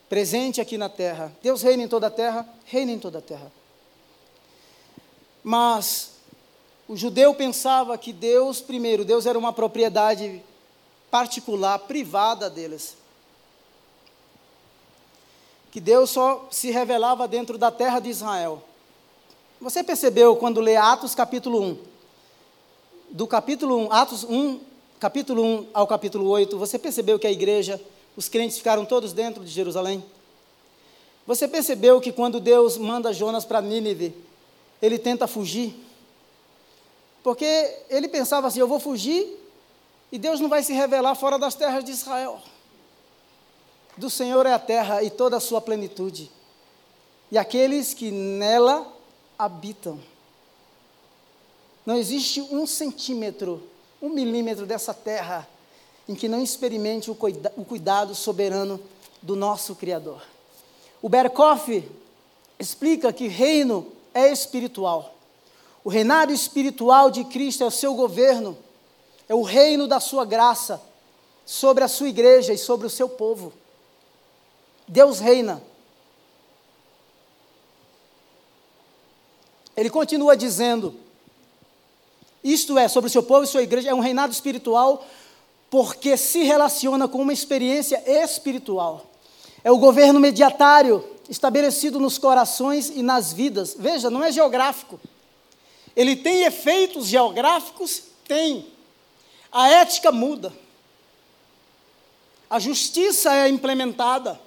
[0.08, 1.30] presente aqui na terra.
[1.44, 3.52] Deus reina em toda a terra, reina em toda a terra.
[5.44, 6.12] Mas
[6.88, 10.42] o judeu pensava que Deus, primeiro, Deus era uma propriedade
[11.12, 12.96] particular, privada deles.
[15.72, 18.64] Que Deus só se revelava dentro da terra de Israel.
[19.60, 21.94] Você percebeu quando lê Atos capítulo 1?
[23.14, 24.60] do capítulo 1, Atos 1,
[25.00, 27.80] capítulo 1 ao capítulo 8, você percebeu que a igreja,
[28.18, 30.04] os crentes ficaram todos dentro de Jerusalém?
[31.28, 34.16] Você percebeu que quando Deus manda Jonas para Nínive,
[34.84, 35.74] ele tenta fugir?
[37.24, 37.46] Porque
[37.90, 39.40] ele pensava assim: eu vou fugir
[40.12, 42.42] e Deus não vai se revelar fora das terras de Israel.
[43.96, 46.30] Do Senhor é a terra e toda a sua plenitude,
[47.32, 48.92] e aqueles que nela
[49.40, 50.00] habitam.
[51.86, 53.64] Não existe um centímetro,
[54.02, 55.48] um milímetro dessa terra
[56.10, 58.80] em que não experimente o, cuida o cuidado soberano
[59.22, 60.22] do nosso Criador.
[61.02, 61.90] O Berkoff
[62.60, 65.16] explica que reino é espiritual.
[65.84, 68.58] O reinado espiritual de Cristo é o seu governo,
[69.28, 70.82] é o reino da sua graça
[71.46, 73.52] sobre a sua igreja e sobre o seu povo.
[74.88, 75.62] Deus reina.
[79.76, 80.96] Ele continua dizendo:
[82.44, 85.06] isto é, sobre o seu povo e sua igreja, é um reinado espiritual
[85.70, 89.06] porque se relaciona com uma experiência espiritual.
[89.64, 93.76] É o governo mediatário estabelecido nos corações e nas vidas.
[93.78, 95.00] Veja, não é geográfico.
[95.96, 98.04] Ele tem efeitos geográficos?
[98.28, 98.68] Tem.
[99.52, 100.54] A ética muda.
[102.50, 104.40] A justiça é implementada.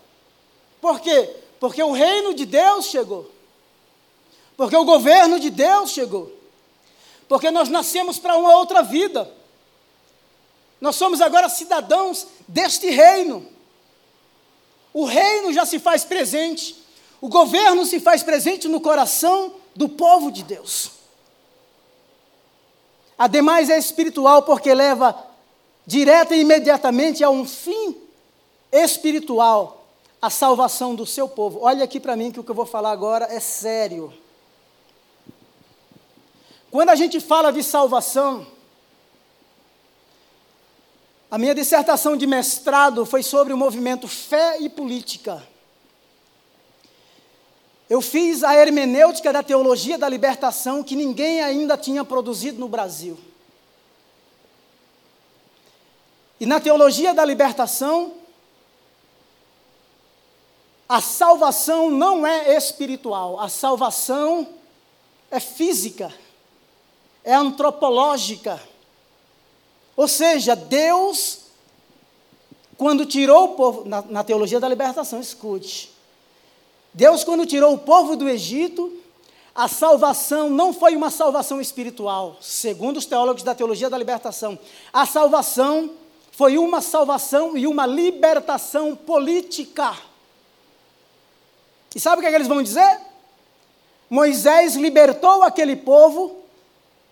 [0.81, 1.31] Por quê?
[1.59, 3.31] Porque o reino de Deus chegou.
[4.57, 6.37] Porque o governo de Deus chegou
[7.29, 9.31] porque nós nascemos para uma outra vida.
[10.81, 13.47] Nós somos agora cidadãos deste reino.
[14.97, 16.75] O reino já se faz presente,
[17.21, 20.91] o governo se faz presente no coração do povo de Deus.
[23.19, 25.15] Ademais, é espiritual porque leva
[25.87, 27.95] direta e imediatamente a um fim
[28.73, 29.87] espiritual
[30.21, 31.59] a salvação do seu povo.
[31.61, 34.11] Olha aqui para mim que o que eu vou falar agora é sério.
[36.71, 38.47] Quando a gente fala de salvação,
[41.31, 45.47] a minha dissertação de mestrado foi sobre o movimento fé e política.
[47.89, 53.19] Eu fiz a hermenêutica da teologia da libertação que ninguém ainda tinha produzido no Brasil.
[56.39, 58.15] E na teologia da libertação,
[60.89, 64.47] a salvação não é espiritual, a salvação
[65.31, 66.13] é física
[67.27, 68.63] é antropológica.
[69.97, 71.39] Ou seja, Deus,
[72.77, 75.91] quando tirou o povo, na, na teologia da libertação, escute.
[76.93, 78.93] Deus, quando tirou o povo do Egito,
[79.55, 84.59] a salvação não foi uma salvação espiritual, segundo os teólogos da teologia da libertação.
[84.93, 85.91] A salvação
[86.33, 89.97] foi uma salvação e uma libertação política.
[91.95, 93.01] E sabe o que, é que eles vão dizer?
[94.11, 96.37] Moisés libertou aquele povo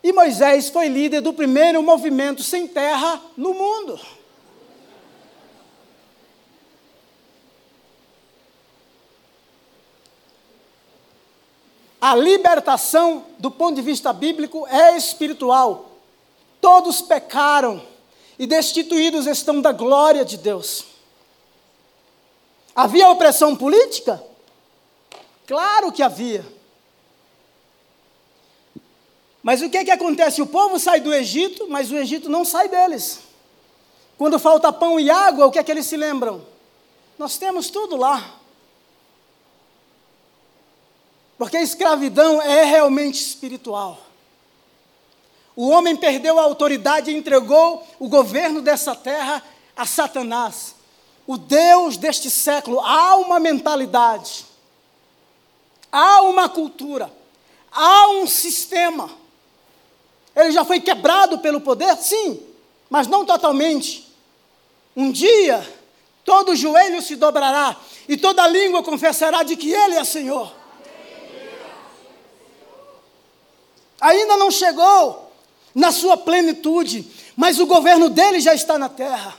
[0.05, 3.99] e Moisés foi líder do primeiro movimento sem terra no mundo.
[11.99, 15.93] A libertação, do ponto de vista bíblico, é espiritual.
[16.61, 17.83] Todos pecaram
[18.39, 20.85] e destituídos estão da glória de Deus.
[22.77, 24.23] Havia opressão política?
[25.47, 26.45] Claro que havia.
[29.45, 30.41] Mas o que, é que acontece?
[30.41, 33.21] O povo sai do Egito, mas o Egito não sai deles.
[34.17, 36.43] Quando falta pão e água, o que é que eles se lembram?
[37.19, 38.37] Nós temos tudo lá.
[41.37, 44.01] Porque a escravidão é realmente espiritual.
[45.55, 49.45] O homem perdeu a autoridade e entregou o governo dessa terra
[49.77, 50.75] a Satanás,
[51.27, 52.81] o Deus deste século.
[52.81, 54.47] Há uma mentalidade,
[55.93, 57.13] há uma cultura,
[57.71, 59.24] há um sistema.
[60.35, 61.97] Ele já foi quebrado pelo poder?
[61.97, 62.41] Sim,
[62.91, 64.13] mas não totalmente.
[64.97, 65.67] Um dia,
[66.25, 67.77] todo joelho se dobrará
[68.09, 70.53] e toda língua confessará de que Ele é Senhor.
[74.01, 75.33] Ainda não chegou,
[75.75, 79.35] na sua plenitude, mas o governo dele já está na terra.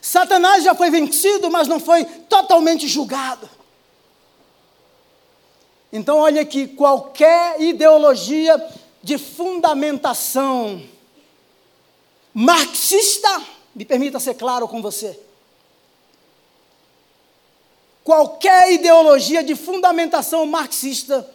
[0.00, 3.48] Satanás já foi vencido, mas não foi totalmente julgado.
[5.94, 8.60] Então, olha aqui: qualquer ideologia
[9.00, 10.82] de fundamentação
[12.34, 13.40] marxista,
[13.72, 15.16] me permita ser claro com você.
[18.02, 21.30] Qualquer ideologia de fundamentação marxista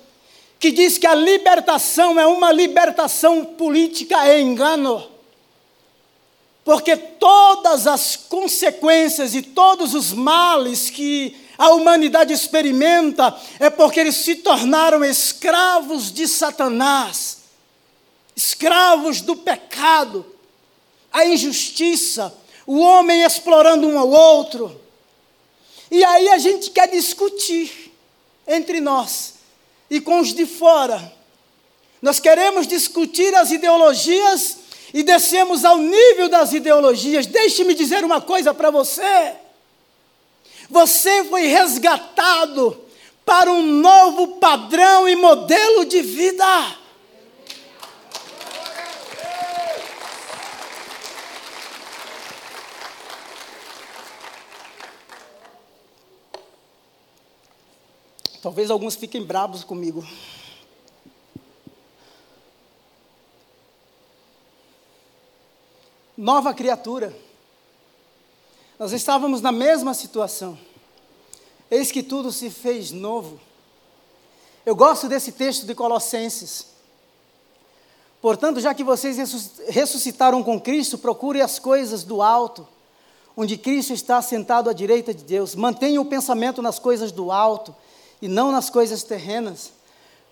[0.60, 5.10] que diz que a libertação é uma libertação política é engano.
[6.66, 14.16] Porque todas as consequências e todos os males que a humanidade experimenta é porque eles
[14.16, 17.40] se tornaram escravos de Satanás,
[18.34, 20.26] escravos do pecado,
[21.12, 22.34] a injustiça,
[22.66, 24.80] o homem explorando um ao outro.
[25.92, 27.92] E aí a gente quer discutir
[28.48, 29.34] entre nós
[29.90, 31.12] e com os de fora.
[32.02, 34.60] Nós queremos discutir as ideologias
[34.94, 37.26] e descemos ao nível das ideologias.
[37.26, 39.49] Deixe-me dizer uma coisa para você.
[40.70, 42.80] Você foi resgatado
[43.26, 46.78] para um novo padrão e modelo de vida.
[58.42, 60.08] Talvez alguns fiquem bravos comigo.
[66.16, 67.29] Nova criatura.
[68.80, 70.58] Nós estávamos na mesma situação.
[71.70, 73.38] Eis que tudo se fez novo.
[74.66, 76.68] Eu gosto desse texto de Colossenses.
[78.22, 79.18] Portanto, já que vocês
[79.68, 82.66] ressuscitaram com Cristo, procure as coisas do alto,
[83.36, 85.56] onde Cristo está sentado à direita de Deus.
[85.56, 87.76] Mantenha o pensamento nas coisas do alto
[88.22, 89.74] e não nas coisas terrenas,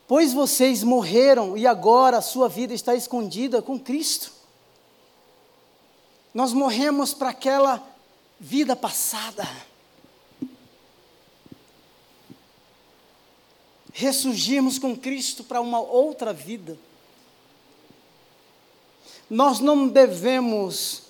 [0.08, 4.32] pois vocês morreram e agora a sua vida está escondida com Cristo.
[6.34, 7.97] Nós morremos para aquela
[8.40, 9.48] vida passada.
[13.92, 16.78] Ressurgimos com Cristo para uma outra vida.
[19.30, 21.04] Nós não devemos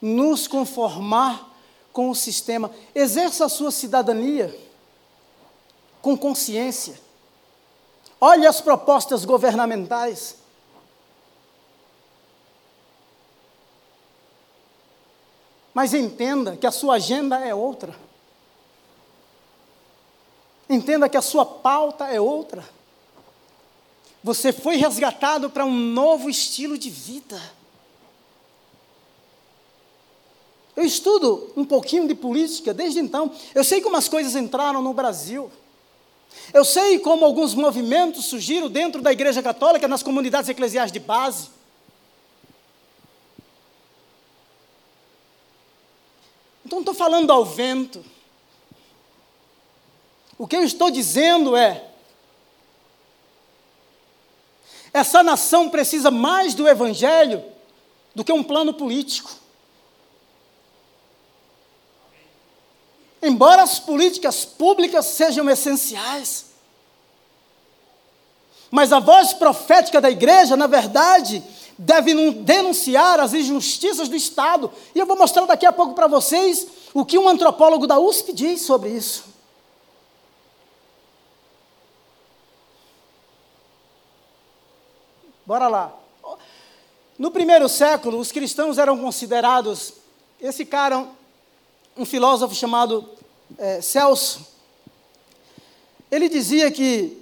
[0.00, 1.48] nos conformar
[1.92, 2.70] com o sistema.
[2.94, 4.54] Exerça a sua cidadania
[6.02, 7.00] com consciência.
[8.20, 10.36] Olhe as propostas governamentais.
[15.78, 17.94] Mas entenda que a sua agenda é outra.
[20.68, 22.68] Entenda que a sua pauta é outra.
[24.24, 27.40] Você foi resgatado para um novo estilo de vida.
[30.74, 33.30] Eu estudo um pouquinho de política desde então.
[33.54, 35.48] Eu sei como as coisas entraram no Brasil.
[36.52, 41.50] Eu sei como alguns movimentos surgiram dentro da Igreja Católica, nas comunidades eclesiais de base.
[46.68, 48.04] Então, não estou falando ao vento.
[50.36, 51.84] O que eu estou dizendo é:
[54.92, 57.42] essa nação precisa mais do Evangelho
[58.14, 59.30] do que um plano político.
[63.22, 66.46] Embora as políticas públicas sejam essenciais,
[68.70, 71.42] mas a voz profética da igreja, na verdade,
[71.76, 74.70] deve denunciar as injustiças do Estado.
[74.94, 78.32] E eu vou mostrar daqui a pouco para vocês o que um antropólogo da USP
[78.32, 79.24] diz sobre isso.
[85.46, 85.94] Bora lá.
[87.18, 89.94] No primeiro século, os cristãos eram considerados.
[90.40, 91.08] Esse cara
[91.98, 93.08] um filósofo chamado
[93.58, 94.46] é, Celso,
[96.08, 97.20] ele dizia que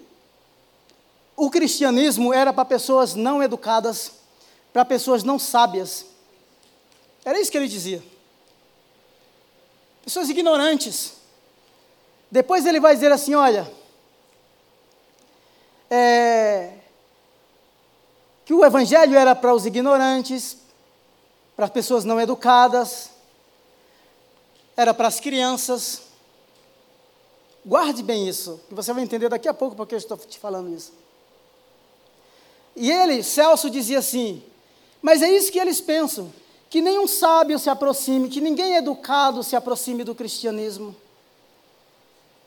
[1.35, 4.13] o cristianismo era para pessoas não educadas,
[4.75, 6.05] para pessoas não sábias.
[7.25, 8.03] Era isso que ele dizia.
[10.07, 11.13] Pessoas ignorantes.
[12.31, 13.71] Depois ele vai dizer assim: olha,
[15.91, 16.79] é,
[18.47, 20.57] que o evangelho era para os ignorantes,
[21.55, 23.11] para as pessoas não educadas,
[24.75, 26.07] era para as crianças,
[27.67, 30.73] Guarde bem isso, que você vai entender daqui a pouco porque eu estou te falando
[30.73, 30.93] isso.
[32.77, 34.41] E ele, Celso, dizia assim:
[35.03, 36.33] Mas é isso que eles pensam,
[36.69, 40.95] que nenhum sábio se aproxime, que ninguém educado se aproxime do cristianismo.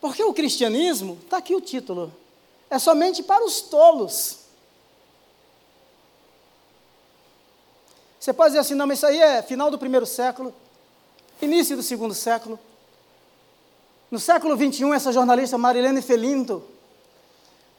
[0.00, 2.12] Porque o cristianismo, está aqui o título,
[2.68, 4.38] é somente para os tolos.
[8.18, 10.54] Você pode dizer assim, não, mas isso aí é final do primeiro século,
[11.40, 12.58] início do segundo século.
[14.10, 16.62] No século XXI, essa jornalista Marilene Felinto,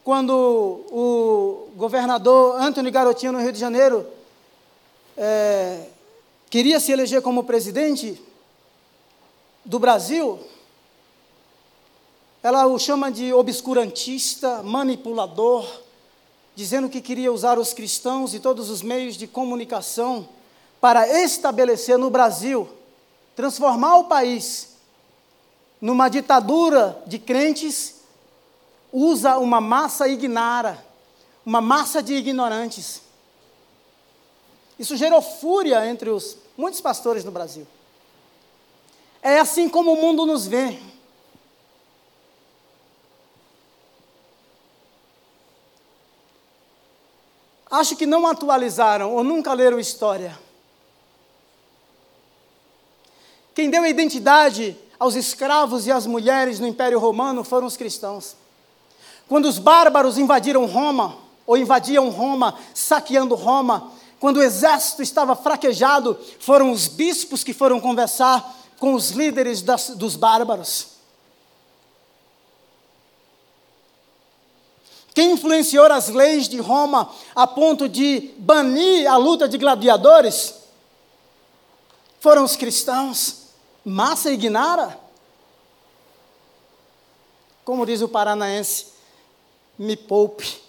[0.03, 4.07] quando o governador Antônio Garotinho, no Rio de Janeiro,
[5.15, 5.89] é,
[6.51, 8.21] queria se eleger como presidente
[9.63, 10.37] do Brasil,
[12.43, 15.65] ela o chama de obscurantista, manipulador,
[16.53, 20.27] dizendo que queria usar os cristãos e todos os meios de comunicação
[20.81, 22.67] para estabelecer no Brasil,
[23.33, 24.75] transformar o país
[25.79, 28.01] numa ditadura de crentes,
[28.91, 30.85] usa uma massa ignara,
[31.45, 33.01] uma massa de ignorantes.
[34.77, 37.67] Isso gerou fúria entre os muitos pastores no Brasil.
[39.21, 40.79] É assim como o mundo nos vê.
[47.69, 50.37] Acho que não atualizaram ou nunca leram história.
[53.53, 58.35] Quem deu identidade aos escravos e às mulheres no Império Romano foram os cristãos.
[59.27, 63.91] Quando os bárbaros invadiram Roma, ou invadiam Roma, saqueando Roma,
[64.21, 69.89] quando o exército estava fraquejado, foram os bispos que foram conversar com os líderes das,
[69.89, 70.89] dos bárbaros.
[75.15, 80.53] Quem influenciou as leis de Roma a ponto de banir a luta de gladiadores
[82.19, 83.47] foram os cristãos.
[83.83, 84.99] Massa ignara.
[87.65, 88.85] Como diz o paranaense,
[89.79, 90.61] me poupe.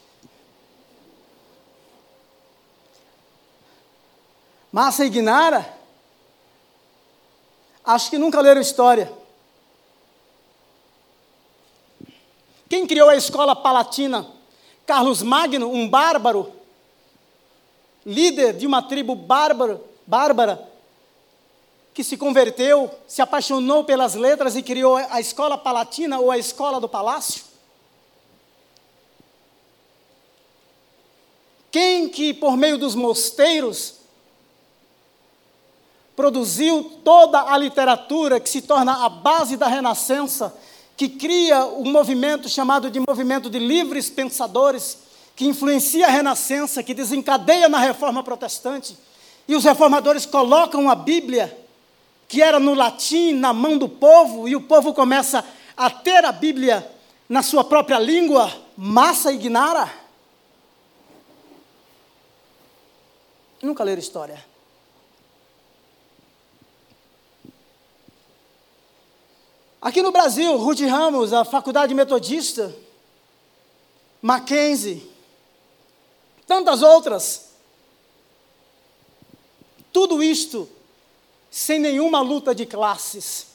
[4.72, 5.78] Massa ignara.
[7.84, 9.12] Acho que nunca leram história.
[12.70, 14.26] Quem criou a escola palatina?
[14.86, 16.50] Carlos Magno, um bárbaro,
[18.04, 20.68] líder de uma tribo bárbara, bárbara,
[21.92, 26.80] que se converteu, se apaixonou pelas letras e criou a escola palatina ou a escola
[26.80, 27.44] do palácio?
[31.70, 34.01] Quem que, por meio dos mosteiros,
[36.14, 40.54] produziu toda a literatura que se torna a base da Renascença
[40.96, 44.98] que cria um movimento chamado de movimento de livres pensadores,
[45.34, 48.96] que influencia a renascença, que desencadeia na reforma protestante.
[49.48, 51.58] E os reformadores colocam a Bíblia,
[52.28, 55.44] que era no latim, na mão do povo, e o povo começa
[55.76, 56.88] a ter a Bíblia
[57.28, 59.90] na sua própria língua, massa ignara.
[63.60, 64.51] Nunca leram história.
[69.82, 72.72] Aqui no Brasil, Ruth Ramos, a Faculdade Metodista,
[74.22, 75.10] Mackenzie,
[76.46, 77.50] tantas outras.
[79.92, 80.68] Tudo isto
[81.50, 83.48] sem nenhuma luta de classes,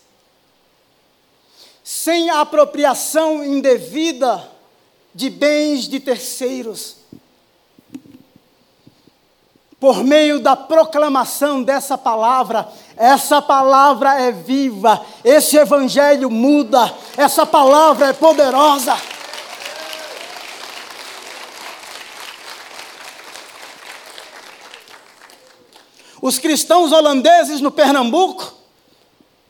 [1.82, 4.52] sem apropriação indevida
[5.16, 6.98] de bens de terceiros
[9.80, 12.68] por meio da proclamação dessa palavra,
[12.98, 18.98] essa palavra é viva, esse evangelho muda, essa palavra é poderosa.
[26.20, 28.52] Os cristãos holandeses no Pernambuco,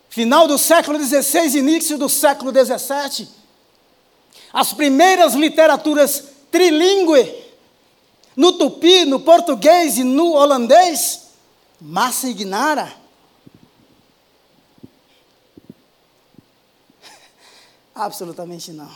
[0.09, 3.29] final do século XVI, início do século XVII,
[4.51, 7.29] as primeiras literaturas trilingües
[8.35, 11.27] no tupi, no português e no holandês?
[11.79, 13.06] Massa ignara.
[17.97, 18.89] Absolutamente não.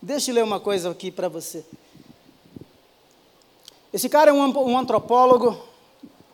[0.00, 1.64] Deixa eu ler uma coisa aqui para você.
[3.92, 5.60] Esse cara é um, antropólogo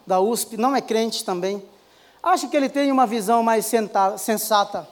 [0.07, 1.63] da USP, não é crente também.
[2.23, 3.67] Acho que ele tem uma visão mais
[4.19, 4.89] sensata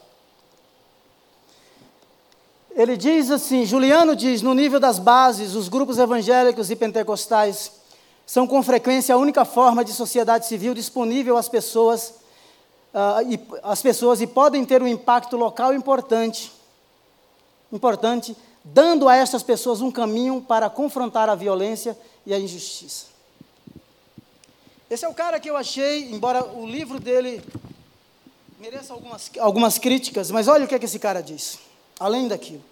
[2.80, 7.72] ele diz assim: Juliano diz, no nível das bases, os grupos evangélicos e pentecostais
[8.24, 12.14] são com frequência a única forma de sociedade civil disponível às pessoas,
[12.94, 16.52] uh, e, às pessoas e podem ter um impacto local importante,
[17.72, 23.06] importante, dando a estas pessoas um caminho para confrontar a violência e a injustiça.
[24.88, 27.42] Esse é o cara que eu achei, embora o livro dele
[28.58, 31.58] mereça algumas, algumas críticas, mas olha o que, é que esse cara diz,
[31.98, 32.62] além daquilo.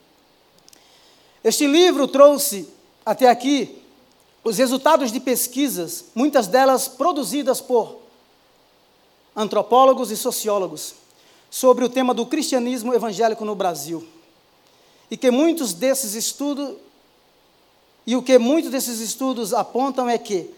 [1.42, 2.68] Este livro trouxe
[3.06, 3.82] até aqui
[4.44, 8.07] os resultados de pesquisas, muitas delas produzidas por
[9.38, 10.94] antropólogos e sociólogos,
[11.48, 14.06] sobre o tema do cristianismo evangélico no Brasil.
[15.08, 16.74] E que muitos desses estudos
[18.04, 20.50] e o que muitos desses estudos apontam é que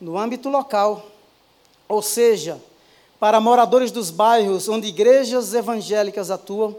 [0.00, 1.06] no âmbito local,
[1.88, 2.60] ou seja,
[3.18, 6.76] para moradores dos bairros onde igrejas evangélicas atuam,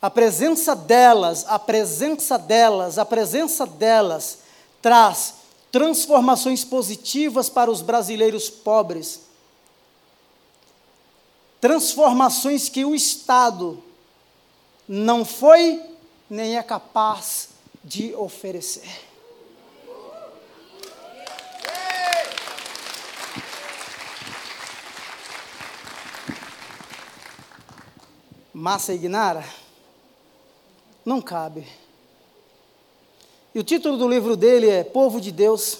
[0.00, 4.38] a presença delas, a presença delas, a presença delas
[4.82, 5.34] traz
[5.70, 9.23] transformações positivas para os brasileiros pobres.
[11.64, 13.82] Transformações que o Estado
[14.86, 15.82] não foi
[16.28, 17.48] nem é capaz
[17.82, 18.86] de oferecer.
[28.52, 29.42] Massa Ignara?
[31.02, 31.66] Não cabe.
[33.54, 35.78] E o título do livro dele é Povo de Deus: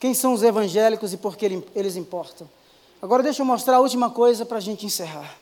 [0.00, 2.48] Quem são os evangélicos e por que eles importam?
[3.04, 5.38] Agora deixa eu mostrar a última coisa para a gente encerrar.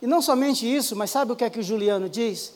[0.00, 2.54] E não somente isso, mas sabe o que é que o Juliano diz?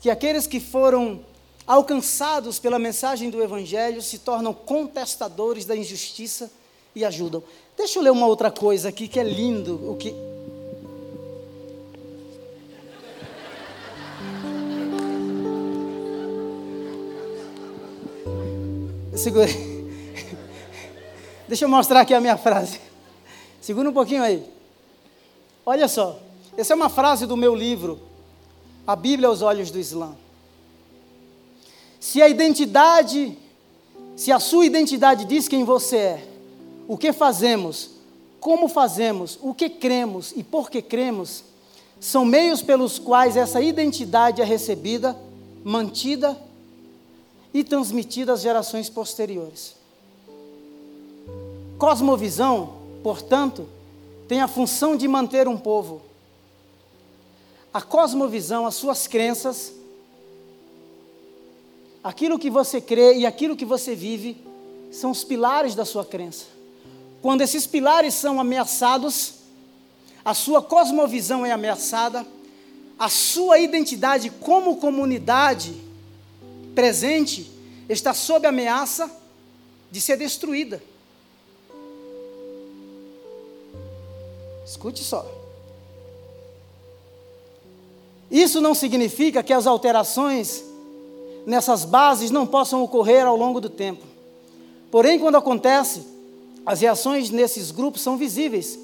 [0.00, 1.20] Que aqueles que foram
[1.66, 6.50] alcançados pela mensagem do Evangelho se tornam contestadores da injustiça
[6.94, 7.44] e ajudam.
[7.76, 9.74] Deixa eu ler uma outra coisa aqui que é lindo.
[9.92, 10.14] O que
[19.14, 19.75] Segura.
[21.48, 22.80] Deixa eu mostrar aqui a minha frase.
[23.60, 24.44] Segura um pouquinho aí.
[25.64, 26.18] Olha só.
[26.56, 28.00] Essa é uma frase do meu livro,
[28.86, 30.16] A Bíblia aos Olhos do Islã.
[32.00, 33.36] Se a identidade,
[34.16, 36.28] se a sua identidade diz quem você é,
[36.88, 37.90] o que fazemos,
[38.40, 41.44] como fazemos, o que cremos e por que cremos,
[42.00, 45.16] são meios pelos quais essa identidade é recebida,
[45.62, 46.40] mantida
[47.52, 49.75] e transmitida às gerações posteriores.
[51.78, 53.68] Cosmovisão, portanto,
[54.26, 56.02] tem a função de manter um povo.
[57.72, 59.72] A cosmovisão, as suas crenças,
[62.02, 64.36] aquilo que você crê e aquilo que você vive,
[64.90, 66.46] são os pilares da sua crença.
[67.20, 69.34] Quando esses pilares são ameaçados,
[70.24, 72.26] a sua cosmovisão é ameaçada,
[72.98, 75.74] a sua identidade como comunidade
[76.74, 77.50] presente
[77.88, 79.10] está sob ameaça
[79.90, 80.82] de ser destruída.
[84.66, 85.24] Escute só.
[88.28, 90.64] Isso não significa que as alterações
[91.46, 94.04] nessas bases não possam ocorrer ao longo do tempo.
[94.90, 96.04] Porém, quando acontece,
[96.64, 98.76] as reações nesses grupos são visíveis,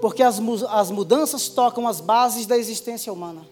[0.00, 3.46] porque as, as mudanças tocam as bases da existência humana.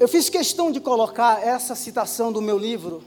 [0.00, 3.02] Eu fiz questão de colocar essa citação do meu livro,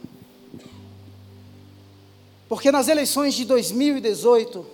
[2.49, 4.65] porque nas eleições de 2018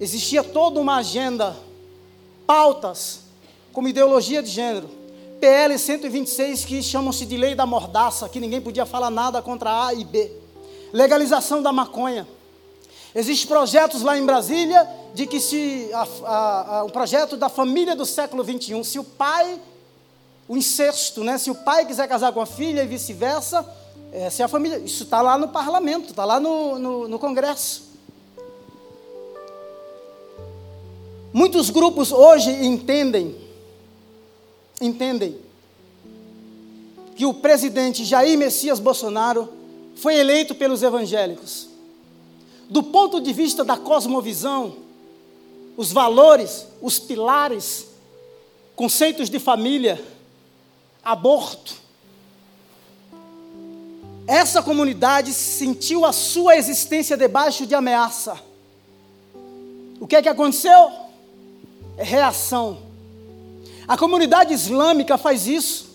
[0.00, 1.54] existia toda uma agenda,
[2.46, 3.20] pautas,
[3.72, 4.88] como ideologia de gênero.
[5.40, 9.92] PL 126 que chamam-se de lei da mordaça, que ninguém podia falar nada contra A
[9.92, 10.40] e B
[10.92, 12.26] legalização da maconha.
[13.14, 15.90] Existem projetos lá em Brasília de que se
[16.84, 19.60] o projeto da família do século 21, se o pai,
[20.48, 23.66] o incesto, né, se o pai quiser casar com a filha e vice-versa,
[24.12, 27.90] é, se a família, isso está lá no parlamento, está lá no, no, no Congresso.
[31.32, 33.36] Muitos grupos hoje entendem,
[34.80, 35.38] entendem
[37.14, 39.48] que o presidente Jair Messias Bolsonaro
[39.94, 41.68] foi eleito pelos evangélicos.
[42.68, 44.76] Do ponto de vista da cosmovisão,
[45.76, 47.86] os valores, os pilares,
[48.74, 50.02] conceitos de família,
[51.04, 51.79] aborto,
[54.26, 58.38] essa comunidade sentiu a sua existência debaixo de ameaça.
[60.00, 60.90] O que é que aconteceu?
[61.96, 62.78] É reação.
[63.86, 65.90] A comunidade islâmica faz isso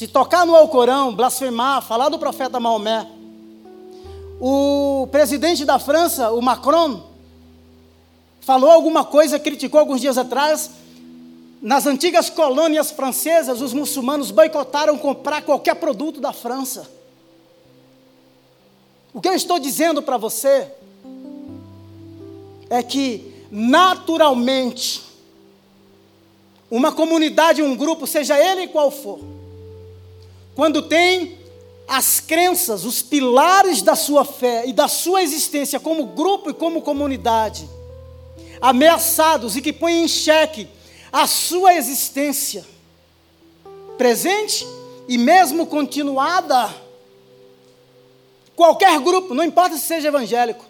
[0.00, 3.06] se tocar no Alcorão, blasfemar, falar do profeta Maomé,
[4.40, 7.02] o presidente da França, o Macron,
[8.40, 10.70] falou alguma coisa, criticou alguns dias atrás.
[11.60, 16.90] Nas antigas colônias francesas, os muçulmanos boicotaram comprar qualquer produto da França.
[19.12, 20.68] O que eu estou dizendo para você
[22.70, 25.02] é que, naturalmente,
[26.70, 29.18] uma comunidade, um grupo, seja ele qual for,
[30.54, 31.38] quando tem
[31.86, 36.80] as crenças, os pilares da sua fé e da sua existência como grupo e como
[36.80, 37.68] comunidade,
[38.62, 40.68] ameaçados e que põem em xeque
[41.12, 42.64] a sua existência
[43.96, 44.66] presente
[45.08, 46.74] e mesmo continuada.
[48.54, 50.64] Qualquer grupo, não importa se seja evangélico,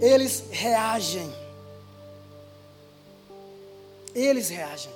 [0.00, 1.32] eles reagem.
[4.14, 4.90] Eles reagem.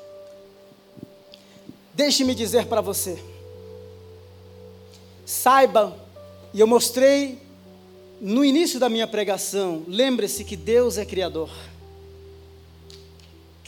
[1.95, 3.23] Deixe-me dizer para você.
[5.25, 5.97] Saiba,
[6.53, 7.39] e eu mostrei
[8.21, 11.51] no início da minha pregação, lembre-se que Deus é Criador.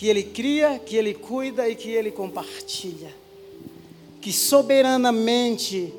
[0.02, 3.14] Que Ele cria, que Ele cuida e que Ele compartilha.
[4.20, 5.94] Que soberanamente,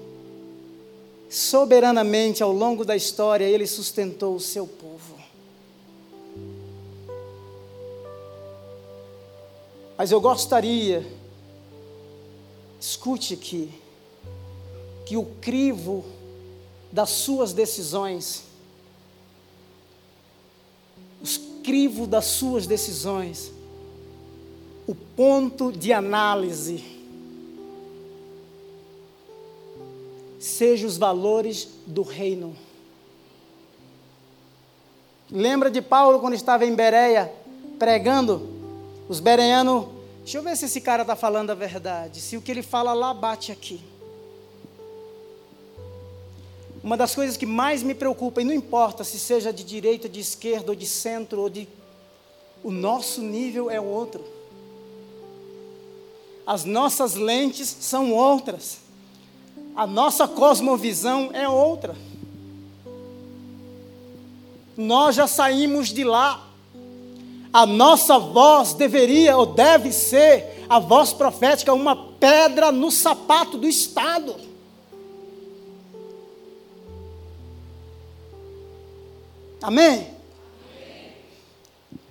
[1.30, 5.16] soberanamente ao longo da história, Ele sustentou o seu povo.
[9.97, 11.08] Mas eu gostaria,
[12.82, 13.72] escute aqui,
[15.06, 16.04] que o crivo
[16.91, 18.43] das suas decisões,
[21.22, 23.53] o crivo das suas decisões,
[24.86, 26.84] o ponto de análise,
[30.39, 32.55] seja os valores do reino.
[35.31, 37.31] Lembra de Paulo quando estava em Bereia
[37.79, 38.49] pregando?
[39.09, 39.88] Os bereanos,
[40.19, 42.93] deixa eu ver se esse cara está falando a verdade, se o que ele fala
[42.93, 43.81] lá bate aqui.
[46.84, 50.19] Uma das coisas que mais me preocupa, e não importa se seja de direita, de
[50.19, 51.67] esquerda, ou de centro, ou de.
[52.61, 54.23] O nosso nível é outro.
[56.45, 58.79] As nossas lentes são outras.
[59.75, 61.95] A nossa cosmovisão é outra.
[64.75, 66.47] Nós já saímos de lá.
[67.51, 73.67] A nossa voz deveria ou deve ser a voz profética, uma pedra no sapato do
[73.67, 74.35] Estado.
[79.61, 80.07] Amém?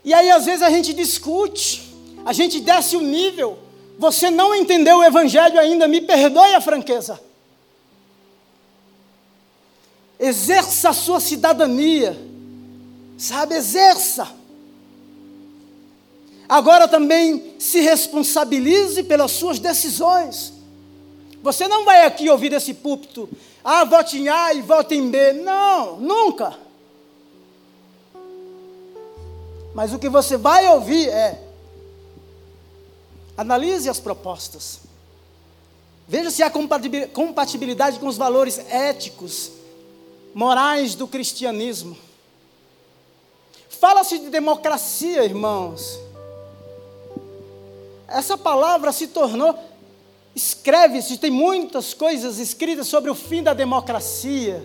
[0.04, 3.58] E aí, às vezes, a gente discute, a gente desce o nível.
[4.02, 7.20] Você não entendeu o Evangelho ainda, me perdoe a franqueza.
[10.18, 12.20] Exerça a sua cidadania,
[13.16, 13.54] sabe?
[13.54, 14.28] Exerça.
[16.48, 20.52] Agora também se responsabilize pelas suas decisões.
[21.40, 23.28] Você não vai aqui ouvir desse púlpito,
[23.62, 25.32] ah, vote em A e vote em B.
[25.34, 26.58] Não, nunca.
[29.72, 31.41] Mas o que você vai ouvir é:
[33.36, 34.80] analise as propostas.
[36.06, 39.50] Veja se há compatibilidade com os valores éticos,
[40.34, 41.96] morais do cristianismo.
[43.68, 45.98] Fala-se de democracia, irmãos.
[48.08, 49.58] Essa palavra se tornou,
[50.34, 54.62] escreve-se, tem muitas coisas escritas sobre o fim da democracia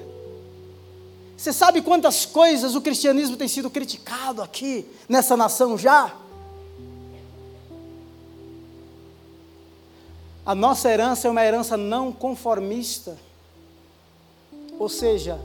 [1.38, 6.12] você sabe quantas coisas o cristianismo tem sido criticado aqui, nessa nação já?
[10.48, 13.18] A nossa herança é uma herança não conformista.
[14.80, 15.38] Ou seja,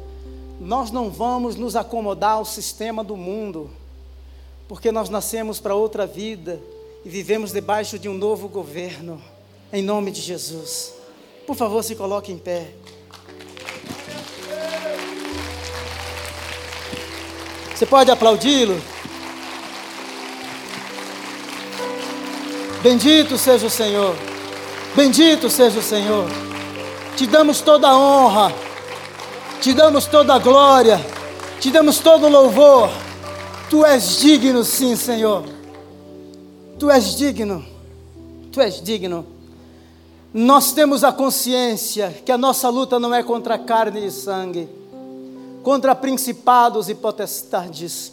[0.61, 3.69] nós não vamos nos acomodar ao sistema do mundo,
[4.69, 6.61] porque nós nascemos para outra vida
[7.05, 9.21] e vivemos debaixo de um novo governo,
[9.73, 10.95] em nome de Jesus.
[11.49, 12.71] Por favor, se coloque em pé.
[17.75, 18.81] Você pode aplaudi-lo?
[22.85, 24.32] Bendito seja o Senhor.
[24.95, 26.29] Bendito seja o Senhor.
[27.17, 28.53] Te damos toda a honra.
[29.61, 31.01] Te damos toda a glória.
[31.61, 32.91] Te damos todo o louvor.
[33.71, 35.45] Tu és digno, sim, Senhor.
[36.79, 37.65] Tu és digno.
[38.53, 39.27] Tu és digno.
[40.35, 44.83] Nós temos a consciência que a nossa luta não é contra carne e sangue
[45.63, 48.13] contra principados e potestades,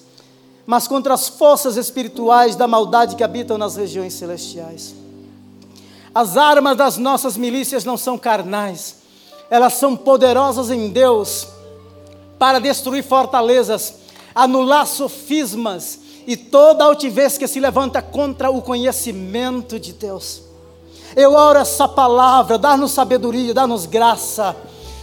[0.65, 4.93] mas contra as forças espirituais da maldade que habitam nas regiões celestiais.
[6.13, 8.97] As armas das nossas milícias não são carnais,
[9.49, 11.47] elas são poderosas em Deus
[12.37, 13.95] para destruir fortalezas,
[14.33, 20.43] anular sofismas e toda altivez que se levanta contra o conhecimento de Deus.
[21.15, 24.55] Eu oro essa palavra, dá-nos sabedoria, dá-nos graça.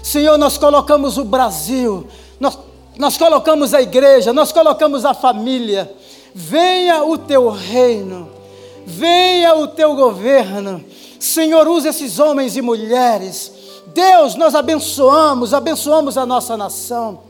[0.02, 2.07] Senhor, nós colocamos o Brasil,
[2.38, 2.59] nós,
[2.96, 5.92] nós colocamos a igreja, nós colocamos a família.
[6.32, 8.30] Venha o teu reino,
[8.87, 10.82] venha o teu governo.
[11.18, 13.53] Senhor, use esses homens e mulheres.
[13.89, 17.20] Deus, nós abençoamos, abençoamos a nossa nação.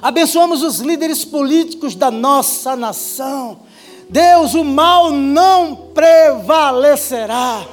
[0.00, 3.60] Abençoamos os líderes políticos da nossa nação.
[4.08, 7.64] Deus, o mal não prevalecerá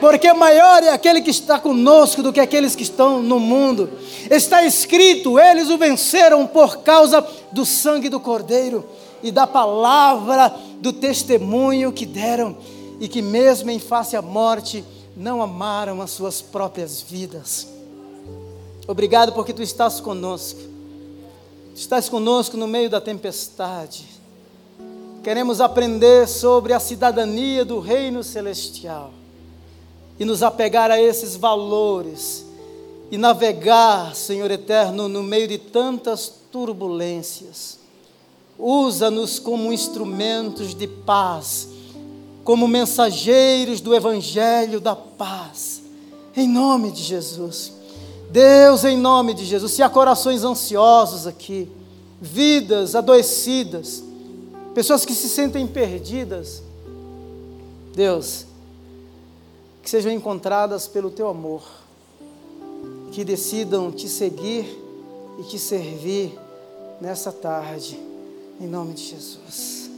[0.00, 3.90] porque maior é aquele que está conosco do que aqueles que estão no mundo.
[4.30, 8.84] Está escrito: eles o venceram por causa do sangue do Cordeiro
[9.22, 10.48] e da palavra
[10.80, 12.56] do testemunho que deram,
[12.98, 14.82] e que, mesmo em face à morte,
[15.14, 17.68] não amaram as suas próprias vidas.
[18.88, 20.60] Obrigado porque tu estás conosco,
[21.74, 24.08] estás conosco no meio da tempestade.
[25.22, 29.19] Queremos aprender sobre a cidadania do reino celestial
[30.20, 32.44] e nos apegar a esses valores
[33.10, 37.78] e navegar, Senhor eterno, no meio de tantas turbulências.
[38.58, 41.68] Usa-nos como instrumentos de paz,
[42.44, 45.80] como mensageiros do Evangelho da paz,
[46.36, 47.72] em nome de Jesus.
[48.30, 51.66] Deus, em nome de Jesus, se há corações ansiosos aqui,
[52.20, 54.04] vidas adoecidas,
[54.74, 56.62] pessoas que se sentem perdidas,
[57.94, 58.44] Deus,
[59.82, 61.62] que sejam encontradas pelo teu amor,
[63.12, 64.66] que decidam te seguir
[65.38, 66.38] e te servir
[67.00, 67.98] nessa tarde,
[68.60, 69.90] em nome de Jesus.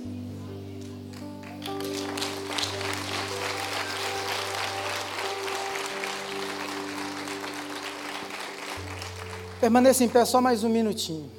[9.61, 11.31] Permaneça em pé só mais um minutinho.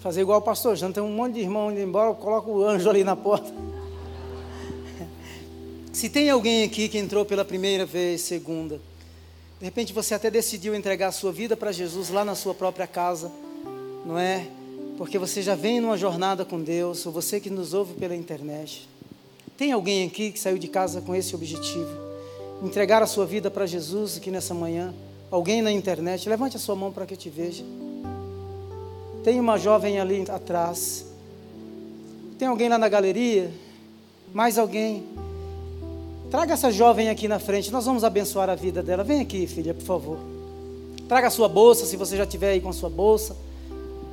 [0.00, 2.90] Fazer igual o pastor Jano, tem um monte de irmão indo embora, coloca o anjo
[2.90, 3.52] ali na porta.
[5.94, 8.80] Se tem alguém aqui que entrou pela primeira vez, segunda,
[9.60, 12.84] de repente você até decidiu entregar a sua vida para Jesus lá na sua própria
[12.84, 13.30] casa,
[14.04, 14.48] não é?
[14.98, 18.88] Porque você já vem numa jornada com Deus, ou você que nos ouve pela internet.
[19.56, 21.96] Tem alguém aqui que saiu de casa com esse objetivo?
[22.60, 24.92] Entregar a sua vida para Jesus aqui nessa manhã?
[25.30, 26.28] Alguém na internet?
[26.28, 27.62] Levante a sua mão para que eu te veja.
[29.22, 31.06] Tem uma jovem ali atrás.
[32.36, 33.48] Tem alguém lá na galeria?
[34.32, 35.04] Mais alguém?
[36.34, 39.04] Traga essa jovem aqui na frente, nós vamos abençoar a vida dela.
[39.04, 40.18] Vem aqui, filha, por favor.
[41.06, 43.36] Traga a sua bolsa, se você já estiver aí com a sua bolsa,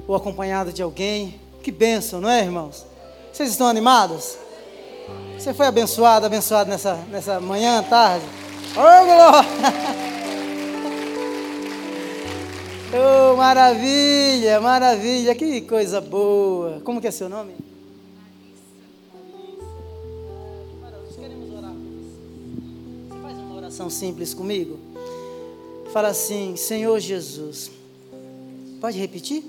[0.08, 1.40] ou acompanhada de alguém.
[1.64, 2.86] Que bênção, não é, irmãos?
[3.34, 4.38] Vocês estão animados?
[5.36, 8.26] Você foi abençoado, abençoado nessa, nessa manhã, tarde?
[8.76, 9.50] Ô, glória!
[12.94, 16.82] Oh, maravilha, maravilha, que coisa boa.
[16.84, 17.61] Como que é seu nome?
[23.82, 24.78] Oração simples comigo?
[25.92, 27.72] Fala assim: Senhor Jesus.
[28.80, 29.44] Pode repetir?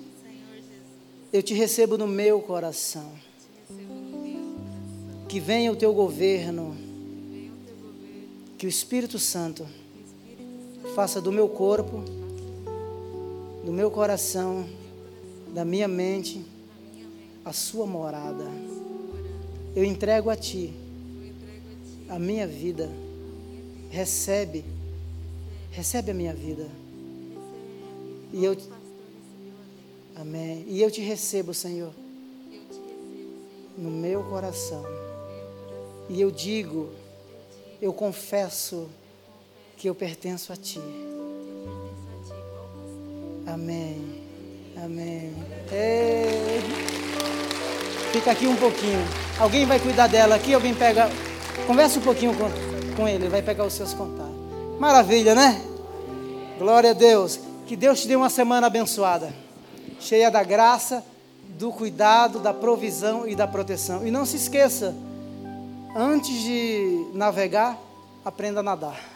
[1.32, 3.12] Eu te recebo no meu coração.
[5.28, 6.76] Que venha o teu governo.
[8.56, 9.66] Que o Espírito Santo
[10.94, 12.04] faça do meu corpo,
[13.64, 14.66] do meu coração,
[15.52, 16.44] da minha mente,
[17.44, 18.44] a sua morada.
[19.74, 20.72] Eu entrego a ti
[22.08, 22.88] a minha vida
[23.92, 24.64] recebe,
[25.70, 26.66] recebe a minha vida.
[28.32, 28.56] E eu,
[30.16, 30.64] amém.
[30.66, 31.92] E eu te recebo, Senhor,
[33.76, 34.82] no meu coração.
[36.08, 36.90] E eu digo,
[37.80, 38.88] eu confesso
[39.76, 40.80] que eu pertenço a Ti.
[43.46, 44.22] Amém.
[44.82, 45.34] Amém.
[48.10, 49.00] Fica aqui um pouquinho.
[49.38, 50.54] Alguém vai cuidar dela aqui?
[50.54, 51.10] Alguém pega.
[51.66, 54.34] Conversa um pouquinho com com ele, vai pegar os seus contatos.
[54.78, 55.60] Maravilha, né?
[56.58, 57.40] Glória a Deus.
[57.66, 59.32] Que Deus te dê uma semana abençoada,
[60.00, 61.04] cheia da graça,
[61.58, 64.06] do cuidado, da provisão e da proteção.
[64.06, 64.94] E não se esqueça,
[65.94, 67.78] antes de navegar,
[68.24, 69.11] aprenda a nadar.